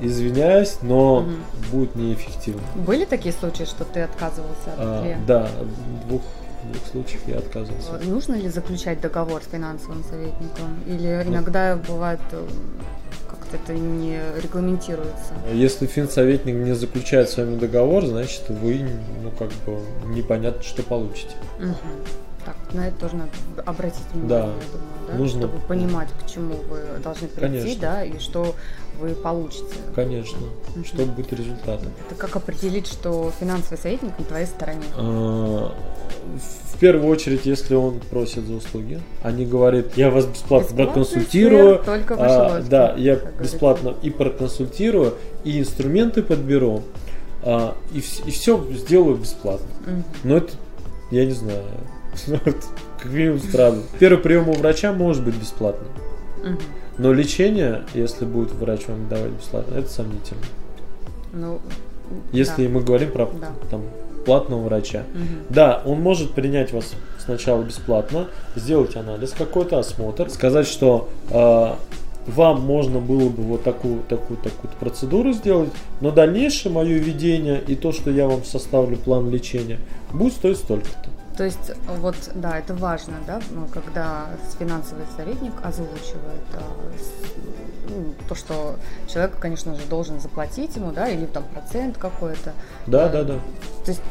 извиняюсь, 0.00 0.78
но 0.82 1.18
угу. 1.18 1.30
будет 1.72 1.94
неэффективно. 1.94 2.62
Были 2.74 3.04
такие 3.04 3.32
случаи, 3.32 3.64
что 3.64 3.84
ты 3.84 4.00
отказывался 4.00 4.72
от 4.72 4.78
а, 4.78 5.02
клиента? 5.02 5.26
Да, 5.26 5.50
двух 6.08 6.22
двух 6.72 6.86
случаях 6.90 7.22
я 7.26 7.38
отказывался. 7.38 7.92
Нужно 8.04 8.34
ли 8.34 8.48
заключать 8.48 9.00
договор 9.00 9.42
с 9.42 9.50
финансовым 9.50 10.04
советником? 10.04 10.80
Или 10.86 11.22
ну, 11.24 11.32
иногда 11.32 11.76
бывает 11.76 12.20
э, 12.32 12.46
как-то 13.28 13.56
это 13.56 13.74
не 13.74 14.18
регламентируется? 14.42 15.34
Если 15.52 15.86
финсоветник 15.86 16.54
не 16.54 16.74
заключает 16.74 17.28
с 17.28 17.36
вами 17.36 17.56
договор, 17.56 18.06
значит 18.06 18.44
вы 18.48 18.88
ну 19.22 19.30
как 19.38 19.50
бы 19.66 19.80
непонятно, 20.06 20.62
что 20.62 20.82
получите. 20.82 21.34
Угу. 21.58 21.76
Так, 22.44 22.56
на 22.72 22.88
это 22.88 23.00
тоже 23.00 23.16
надо 23.16 23.30
обратить 23.64 24.02
внимание, 24.12 24.28
да. 24.28 24.46
я 24.46 24.52
думаю, 24.72 25.08
да? 25.08 25.14
Нужно... 25.14 25.40
чтобы 25.42 25.60
понимать, 25.66 26.08
к 26.22 26.30
чему 26.30 26.54
вы 26.68 26.80
должны 27.02 27.28
прийти, 27.28 27.58
Конечно. 27.58 27.80
да, 27.80 28.04
и 28.04 28.18
что 28.18 28.54
вы 29.00 29.10
получите. 29.10 29.74
Конечно, 29.94 30.38
угу. 30.74 30.84
чтобы 30.84 31.12
быть 31.12 31.32
результатом. 31.32 31.88
Это 32.06 32.14
как 32.16 32.36
определить, 32.36 32.86
что 32.86 33.32
финансовый 33.40 33.78
советник 33.78 34.18
на 34.18 34.24
твоей 34.24 34.46
стороне? 34.46 34.84
А, 34.96 35.74
в 36.74 36.78
первую 36.78 37.08
очередь, 37.08 37.46
если 37.46 37.74
он 37.74 38.00
просит 38.10 38.44
за 38.44 38.54
услуги, 38.54 39.00
они 39.22 39.46
говорят, 39.46 39.96
я 39.96 40.10
вас 40.10 40.26
бесплатно 40.26 40.76
проконсультирую, 40.76 41.82
только 41.84 42.16
а, 42.18 42.60
да, 42.62 42.94
я 42.96 43.16
бесплатно 43.16 43.90
говорится. 43.90 44.06
и 44.06 44.10
проконсультирую, 44.10 45.14
и 45.44 45.60
инструменты 45.60 46.22
подберу, 46.22 46.82
а, 47.42 47.76
и, 47.92 47.98
и 47.98 48.30
все 48.30 48.64
сделаю 48.72 49.16
бесплатно. 49.16 49.66
Угу. 49.86 50.02
Но 50.24 50.36
это, 50.36 50.52
я 51.10 51.24
не 51.24 51.32
знаю, 51.32 51.64
как 52.98 53.12
минимум 53.12 53.38
странно. 53.40 53.82
Первый 53.98 54.18
прием 54.18 54.48
у 54.48 54.52
врача 54.52 54.92
может 54.92 55.24
быть 55.24 55.34
бесплатным. 55.34 55.88
Но 56.96 57.12
лечение, 57.12 57.82
если 57.94 58.24
будет 58.24 58.52
врач 58.52 58.86
вам 58.86 59.08
давать 59.08 59.32
бесплатно, 59.32 59.76
это 59.76 59.88
сомнительно. 59.88 60.40
Ну, 61.32 61.60
если 62.32 62.66
да. 62.66 62.72
мы 62.72 62.82
говорим 62.82 63.10
про 63.10 63.26
да. 63.26 63.50
там, 63.70 63.82
платного 64.24 64.62
врача. 64.62 65.00
Угу. 65.12 65.54
Да, 65.54 65.82
он 65.84 66.00
может 66.00 66.32
принять 66.32 66.72
вас 66.72 66.92
сначала 67.18 67.62
бесплатно, 67.62 68.28
сделать 68.54 68.96
анализ 68.96 69.32
какой-то, 69.36 69.78
осмотр, 69.78 70.30
сказать, 70.30 70.66
что 70.68 71.08
э, 71.30 71.72
вам 72.26 72.60
можно 72.60 73.00
было 73.00 73.28
бы 73.28 73.42
вот 73.42 73.64
такую, 73.64 74.00
такую, 74.08 74.38
такую 74.38 74.70
процедуру 74.78 75.32
сделать, 75.32 75.70
но 76.00 76.10
дальнейшее 76.10 76.72
мое 76.72 76.98
ведение 76.98 77.60
и 77.66 77.74
то, 77.74 77.92
что 77.92 78.10
я 78.10 78.26
вам 78.26 78.44
составлю 78.44 78.96
план 78.96 79.30
лечения, 79.30 79.78
будет 80.12 80.34
стоить 80.34 80.58
столько-то. 80.58 81.10
То 81.36 81.44
есть, 81.44 81.72
вот, 81.88 82.16
да, 82.34 82.58
это 82.58 82.74
важно, 82.74 83.14
да, 83.26 83.40
ну, 83.50 83.66
когда 83.66 84.26
финансовый 84.58 85.04
советник 85.16 85.52
озвучивает 85.62 86.44
а, 86.54 86.62
ну, 87.88 88.14
то, 88.28 88.34
что 88.36 88.76
человек, 89.08 89.38
конечно 89.40 89.74
же, 89.74 89.84
должен 89.86 90.20
заплатить 90.20 90.76
ему, 90.76 90.92
да, 90.92 91.08
или 91.08 91.26
там 91.26 91.42
процент 91.52 91.98
какой-то. 91.98 92.52
Да, 92.86 93.08
да, 93.08 93.24
да. 93.24 93.34
То 93.84 93.90
есть 93.90 94.02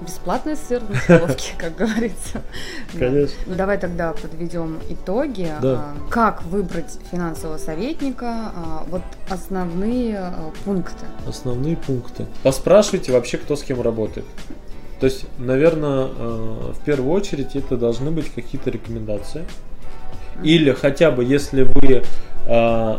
бесплатный 0.00 0.56
сыр 0.56 0.80
в 0.80 0.90
мышеловке, 0.90 1.52
как 1.58 1.76
говорится. 1.76 2.42
Конечно. 2.98 3.54
Давай 3.54 3.76
тогда 3.78 4.12
подведем 4.12 4.78
итоги. 4.88 5.52
Да. 5.60 5.74
А, 5.74 5.96
Как 6.10 6.44
выбрать 6.44 6.98
финансового 7.10 7.58
советника? 7.58 8.52
А, 8.54 8.84
Вот 8.88 9.02
основные 9.28 10.32
пункты. 10.64 11.04
Основные 11.26 11.76
пункты. 11.76 12.26
Поспрашивайте 12.42 13.12
вообще, 13.12 13.38
кто 13.38 13.56
с 13.56 13.62
кем 13.62 13.82
работает. 13.82 14.26
То 15.00 15.06
есть, 15.06 15.26
наверное, 15.38 16.08
э, 16.08 16.72
в 16.74 16.84
первую 16.84 17.12
очередь 17.12 17.54
это 17.54 17.76
должны 17.76 18.10
быть 18.10 18.30
какие-то 18.34 18.70
рекомендации. 18.70 19.44
Или 20.42 20.72
хотя 20.72 21.10
бы, 21.10 21.24
если 21.24 21.62
вы 21.62 22.02
э, 22.46 22.94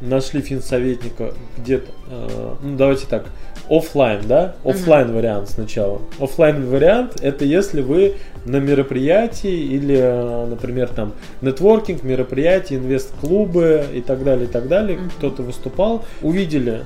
нашли 0.00 0.40
финсоветника 0.42 1.34
где-то, 1.58 1.90
э, 2.10 2.54
ну 2.62 2.76
давайте 2.76 3.06
так, 3.06 3.26
оффлайн, 3.70 4.20
да? 4.26 4.56
Оффлайн 4.64 5.12
вариант 5.14 5.50
сначала. 5.50 6.00
Оффлайн 6.18 6.66
вариант 6.68 7.20
это 7.22 7.44
если 7.44 7.82
вы 7.82 8.16
на 8.44 8.56
мероприятии 8.56 9.54
или, 9.54 10.46
например, 10.48 10.88
там 10.88 11.12
нетворкинг, 11.40 12.02
мероприятия, 12.02 12.76
инвест-клубы 12.76 13.84
и 13.94 14.00
так 14.00 14.24
далее, 14.24 14.46
и 14.46 14.50
так 14.50 14.68
далее, 14.68 14.98
Мгм. 14.98 15.10
кто-то 15.10 15.42
выступал, 15.42 16.04
увидели 16.22 16.84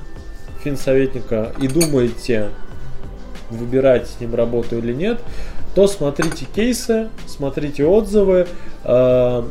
финсоветника 0.63 1.53
и 1.61 1.67
думаете, 1.67 2.49
выбирать 3.49 4.07
с 4.07 4.19
ним 4.19 4.35
работу 4.35 4.77
или 4.77 4.93
нет, 4.93 5.21
то 5.75 5.87
смотрите 5.87 6.45
кейсы, 6.55 7.09
смотрите 7.27 7.85
отзывы. 7.85 8.47
Э, 8.83 9.43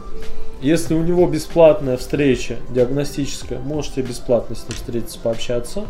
Если 0.63 0.95
у 0.95 1.03
него 1.03 1.27
бесплатная 1.27 1.97
встреча 1.99 2.57
диагностическая, 2.71 3.59
можете 3.59 4.01
бесплатно 4.01 4.57
с 4.57 4.63
ним 4.63 4.73
встретиться, 4.73 5.19
пообщаться, 5.23 5.83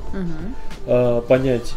э, 0.86 1.22
понять, 1.28 1.74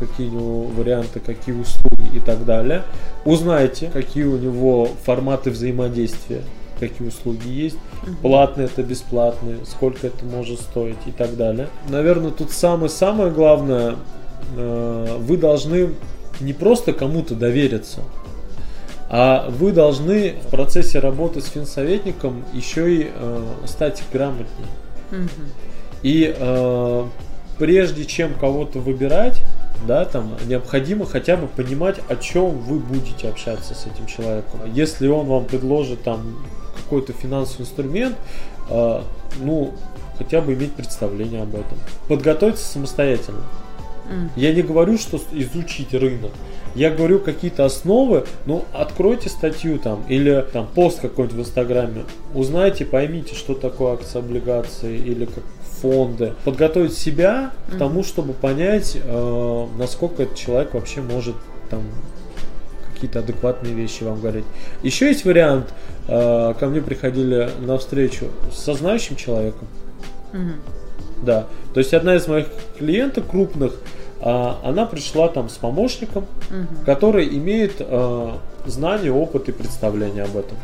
какие 0.00 0.28
у 0.28 0.32
него 0.32 0.62
варианты, 0.62 1.20
какие 1.20 1.54
услуги 1.54 2.16
и 2.16 2.20
так 2.20 2.44
далее. 2.44 2.82
Узнайте, 3.24 3.88
какие 3.92 4.24
у 4.24 4.36
него 4.38 4.88
форматы 5.04 5.50
взаимодействия, 5.50 6.40
какие 6.80 7.06
услуги 7.06 7.46
есть. 7.48 7.76
Мгм. 8.02 8.16
Платные 8.16 8.64
это 8.66 8.82
бесплатные, 8.82 9.58
сколько 9.66 10.08
это 10.08 10.24
может 10.24 10.60
стоить 10.60 10.96
и 11.06 11.12
так 11.12 11.36
далее. 11.36 11.68
Наверное, 11.88 12.30
тут 12.32 12.50
самое-самое 12.50 13.30
главное, 13.30 13.94
вы 14.54 15.36
должны 15.36 15.90
не 16.40 16.52
просто 16.52 16.92
кому-то 16.92 17.34
довериться, 17.34 18.00
а 19.12 19.50
вы 19.50 19.72
должны 19.72 20.34
в 20.46 20.50
процессе 20.50 21.00
работы 21.00 21.40
с 21.40 21.46
финсоветником 21.46 22.44
еще 22.52 22.94
и 22.94 23.10
э, 23.12 23.44
стать 23.66 24.02
грамотнее. 24.12 24.68
Мгм. 25.10 25.28
И 26.02 26.32
э, 26.34 27.06
прежде 27.58 28.04
чем 28.04 28.34
кого-то 28.34 28.78
выбирать, 28.78 29.42
да, 29.86 30.04
там 30.04 30.36
необходимо 30.46 31.06
хотя 31.06 31.36
бы 31.36 31.48
понимать, 31.48 31.96
о 32.08 32.14
чем 32.14 32.50
вы 32.50 32.78
будете 32.78 33.28
общаться 33.28 33.74
с 33.74 33.86
этим 33.86 34.06
человеком. 34.06 34.60
Если 34.72 35.08
он 35.08 35.26
вам 35.26 35.44
предложит 35.44 36.02
там 36.04 36.36
какой-то 36.76 37.12
финансовый 37.12 37.62
инструмент, 37.62 38.16
э, 38.68 39.02
ну, 39.40 39.74
хотя 40.18 40.40
бы 40.40 40.54
иметь 40.54 40.74
представление 40.74 41.42
об 41.42 41.54
этом. 41.54 41.78
Подготовиться 42.06 42.64
самостоятельно. 42.64 43.42
Я 44.36 44.52
не 44.54 44.62
говорю, 44.62 44.98
что 44.98 45.20
изучить 45.32 45.92
рынок. 45.94 46.32
Я 46.74 46.90
говорю 46.90 47.18
какие-то 47.18 47.64
основы, 47.64 48.24
ну, 48.46 48.64
откройте 48.72 49.28
статью 49.28 49.78
там 49.78 50.04
или 50.08 50.44
там 50.52 50.68
пост 50.72 51.00
какой-нибудь 51.00 51.36
в 51.36 51.40
Инстаграме, 51.40 52.04
узнайте, 52.32 52.84
поймите, 52.84 53.34
что 53.34 53.54
такое 53.54 53.94
акции, 53.94 54.18
облигации 54.20 54.96
или 54.96 55.24
как 55.24 55.42
фонды. 55.82 56.34
Подготовить 56.44 56.94
себя 56.96 57.50
к 57.66 57.70
Мгм. 57.70 57.78
тому, 57.78 58.04
чтобы 58.04 58.34
понять, 58.34 58.96
э, 59.02 59.66
насколько 59.78 60.22
этот 60.22 60.36
человек 60.36 60.74
вообще 60.74 61.00
может 61.00 61.34
там 61.70 61.82
какие-то 62.94 63.20
адекватные 63.20 63.72
вещи 63.74 64.04
вам 64.04 64.20
говорить. 64.20 64.44
Еще 64.82 65.06
есть 65.08 65.24
вариант, 65.24 65.72
э, 66.06 66.54
ко 66.58 66.66
мне 66.66 66.80
приходили 66.82 67.50
на 67.60 67.78
встречу 67.78 68.26
со 68.52 68.74
знающим 68.74 69.16
человеком, 69.16 69.66
Мгм. 70.32 70.54
да. 71.24 71.46
То 71.74 71.80
есть 71.80 71.94
одна 71.94 72.14
из 72.14 72.28
моих 72.28 72.46
клиенток 72.78 73.26
крупных, 73.28 73.74
она 74.22 74.86
пришла 74.86 75.28
там 75.28 75.48
с 75.48 75.54
помощником, 75.56 76.26
Мгм. 76.50 76.84
который 76.84 77.28
имеет 77.38 77.76
э, 77.78 78.30
знания, 78.66 79.10
опыт 79.12 79.48
и 79.48 79.52
представление 79.52 80.24
об 80.24 80.36
этом. 80.36 80.56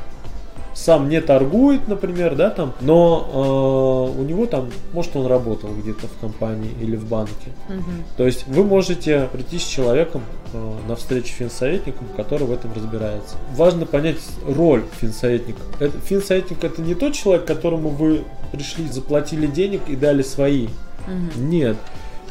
Сам 0.74 1.08
не 1.08 1.22
торгует, 1.22 1.88
например, 1.88 2.34
да, 2.34 2.50
там, 2.50 2.74
но 2.82 4.12
э, 4.14 4.20
у 4.20 4.22
него 4.24 4.44
там, 4.44 4.68
может, 4.92 5.16
он 5.16 5.26
работал 5.26 5.70
где-то 5.70 6.06
в 6.06 6.20
компании 6.20 6.70
или 6.82 6.96
в 6.96 7.06
банке. 7.08 7.50
Мгм. 7.70 8.04
То 8.18 8.26
есть 8.26 8.46
вы 8.46 8.62
можете 8.62 9.26
прийти 9.32 9.58
с 9.58 9.64
человеком 9.64 10.20
э, 10.52 10.72
на 10.86 10.94
встречу 10.96 11.32
финсоветником, 11.32 12.06
который 12.14 12.46
в 12.46 12.52
этом 12.52 12.74
разбирается. 12.74 13.36
Важно 13.54 13.86
понять 13.86 14.18
роль 14.46 14.82
финсоветника. 15.00 15.60
Это, 15.80 15.98
финсоветник 15.98 16.62
это 16.62 16.82
не 16.82 16.94
тот 16.94 17.14
человек, 17.14 17.46
которому 17.46 17.88
вы 17.88 18.24
пришли, 18.52 18.86
заплатили 18.86 19.46
денег 19.46 19.80
и 19.88 19.96
дали 19.96 20.20
свои. 20.20 20.68
Мгм. 21.06 21.48
Нет. 21.48 21.76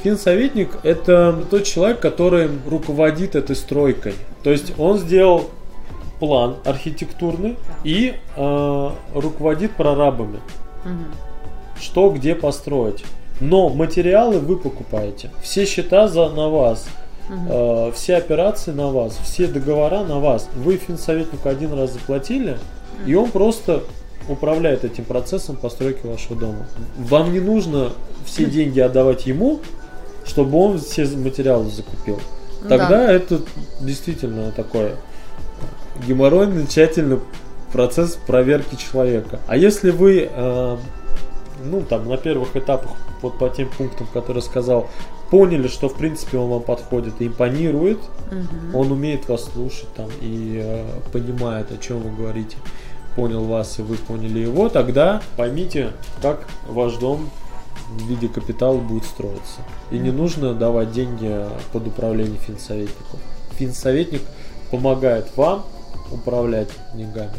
Финсоветник 0.10 0.70
это 0.84 1.36
тот 1.50 1.64
человек, 1.64 2.00
который 2.00 2.48
руководит 2.70 3.36
этой 3.36 3.56
стройкой. 3.56 4.14
То 4.44 4.52
есть 4.52 4.74
он 4.78 5.00
сделал 5.00 5.46
план 6.20 6.58
архитектурный 6.64 7.58
и 7.84 8.14
э, 8.36 8.90
руководит 9.16 9.72
прорабами, 9.72 10.42
Мгм. 10.84 11.06
что 11.82 12.12
где 12.12 12.36
построить. 12.36 13.04
Но 13.40 13.70
материалы 13.70 14.38
вы 14.40 14.58
покупаете. 14.58 15.32
Все 15.42 15.66
счета 15.66 16.08
за, 16.08 16.30
на 16.30 16.50
вас. 16.50 16.86
Мгм. 17.28 17.48
Э, 17.50 17.92
все 17.96 18.18
операции 18.18 18.74
на 18.74 18.92
вас, 18.92 19.18
все 19.24 19.48
договора 19.48 20.04
на 20.04 20.20
вас. 20.20 20.48
Вы 20.54 20.78
финсоветнику 20.78 21.50
один 21.50 21.74
раз 21.74 21.94
заплатили, 21.94 22.60
и 23.08 23.16
он 23.16 23.32
просто 23.32 23.82
управляет 24.30 24.84
этим 24.86 25.04
процессом 25.04 25.56
постройки 25.56 26.06
вашего 26.06 26.36
дома. 26.40 26.68
Вам 26.96 27.34
не 27.34 27.40
нужно 27.40 27.90
все 28.24 28.46
деньги 28.58 28.80
отдавать 28.80 29.26
ему, 29.26 29.62
чтобы 30.26 30.58
он 30.58 30.80
все 30.80 31.06
материалы 31.06 31.70
закупил. 31.70 32.20
Ну 32.62 32.70
Тогда 32.70 32.90
да. 32.90 33.12
это 33.12 33.42
действительно 33.80 34.52
такой 34.52 34.92
геморройный, 36.08 36.68
тщательный 36.68 37.20
процесс 37.72 38.18
проверки 38.28 38.76
человека. 38.76 39.40
А 39.48 39.58
если 39.58 39.92
вы, 39.92 40.30
э, 40.32 40.78
ну 41.64 41.82
там 41.82 42.08
на 42.10 42.18
первых 42.18 42.56
этапах, 42.56 42.92
вот 43.22 43.38
по 43.38 43.50
тем 43.50 43.70
пунктам, 43.70 44.08
которые 44.14 44.42
сказал, 44.44 44.90
поняли, 45.30 45.68
что 45.68 45.90
в 45.90 45.96
принципе 45.96 46.38
он 46.38 46.50
вам 46.50 46.62
подходит 46.64 47.16
и 47.20 47.28
импонирует, 47.28 48.00
Мгм. 48.32 48.76
он 48.76 48.92
умеет 48.92 49.28
вас 49.28 49.46
слушать 49.54 49.92
там 49.96 50.10
и 50.22 50.60
э, 50.64 50.86
понимает, 51.12 51.72
о 51.72 51.78
чем 51.78 52.00
вы 52.02 52.16
говорите, 52.16 52.58
понял 53.16 53.44
вас 53.46 53.80
и 53.80 53.82
вы 53.82 53.96
поняли 53.96 54.40
его, 54.40 54.70
тогда 54.70 55.22
поймите, 55.38 55.92
как 56.22 56.46
ваш 56.68 56.96
дом 56.98 57.30
в 57.90 58.08
виде 58.08 58.28
капитала 58.28 58.78
будет 58.78 59.06
строиться. 59.06 59.62
И 59.92 59.98
не 59.98 60.12
нужно 60.12 60.54
давать 60.54 60.92
деньги 60.92 61.46
под 61.72 61.88
управление 61.88 62.38
финсоветнику. 62.40 63.18
Финсоветник 63.58 64.22
помогает 64.72 65.28
вам 65.36 65.66
управлять 66.12 66.70
деньгами. 66.94 67.32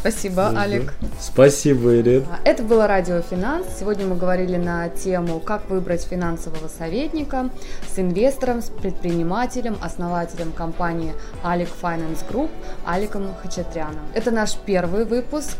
Спасибо, 0.00 0.48
Мгм. 0.50 0.58
Алик. 0.58 0.94
Спасибо, 1.18 1.96
Ирин. 1.98 2.26
А, 2.30 2.38
Это 2.46 2.62
было 2.62 2.86
Радио 2.86 3.22
Финанс. 3.22 3.66
Сегодня 3.80 4.04
мы 4.06 4.16
говорили 4.16 4.56
на 4.56 4.90
тему, 4.90 5.40
как 5.40 5.70
выбрать 5.70 6.04
финансового 6.04 6.68
советника 6.68 7.48
с 7.90 7.98
инвестором, 7.98 8.60
с 8.60 8.68
предпринимателем, 8.68 9.78
основателем 9.80 10.52
компании 10.52 11.14
Алик 11.42 11.68
Finance 11.80 12.22
Group 12.30 12.50
Аликом 12.84 13.28
Хачатряном. 13.42 14.00
Это 14.14 14.30
наш 14.30 14.56
первый 14.56 15.06
выпуск. 15.06 15.56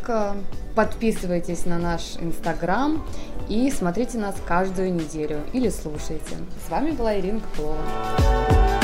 Подписывайтесь 0.74 1.64
на 1.66 1.78
наш 1.78 2.16
инстаграм 2.20 3.02
и 3.48 3.70
смотрите 3.70 4.18
нас 4.18 4.36
каждую 4.46 4.92
неделю 4.92 5.40
или 5.52 5.68
слушайте. 5.68 6.36
С 6.66 6.70
вами 6.70 6.92
была 6.92 7.18
Ирина 7.18 7.40
Копылова. 7.40 8.83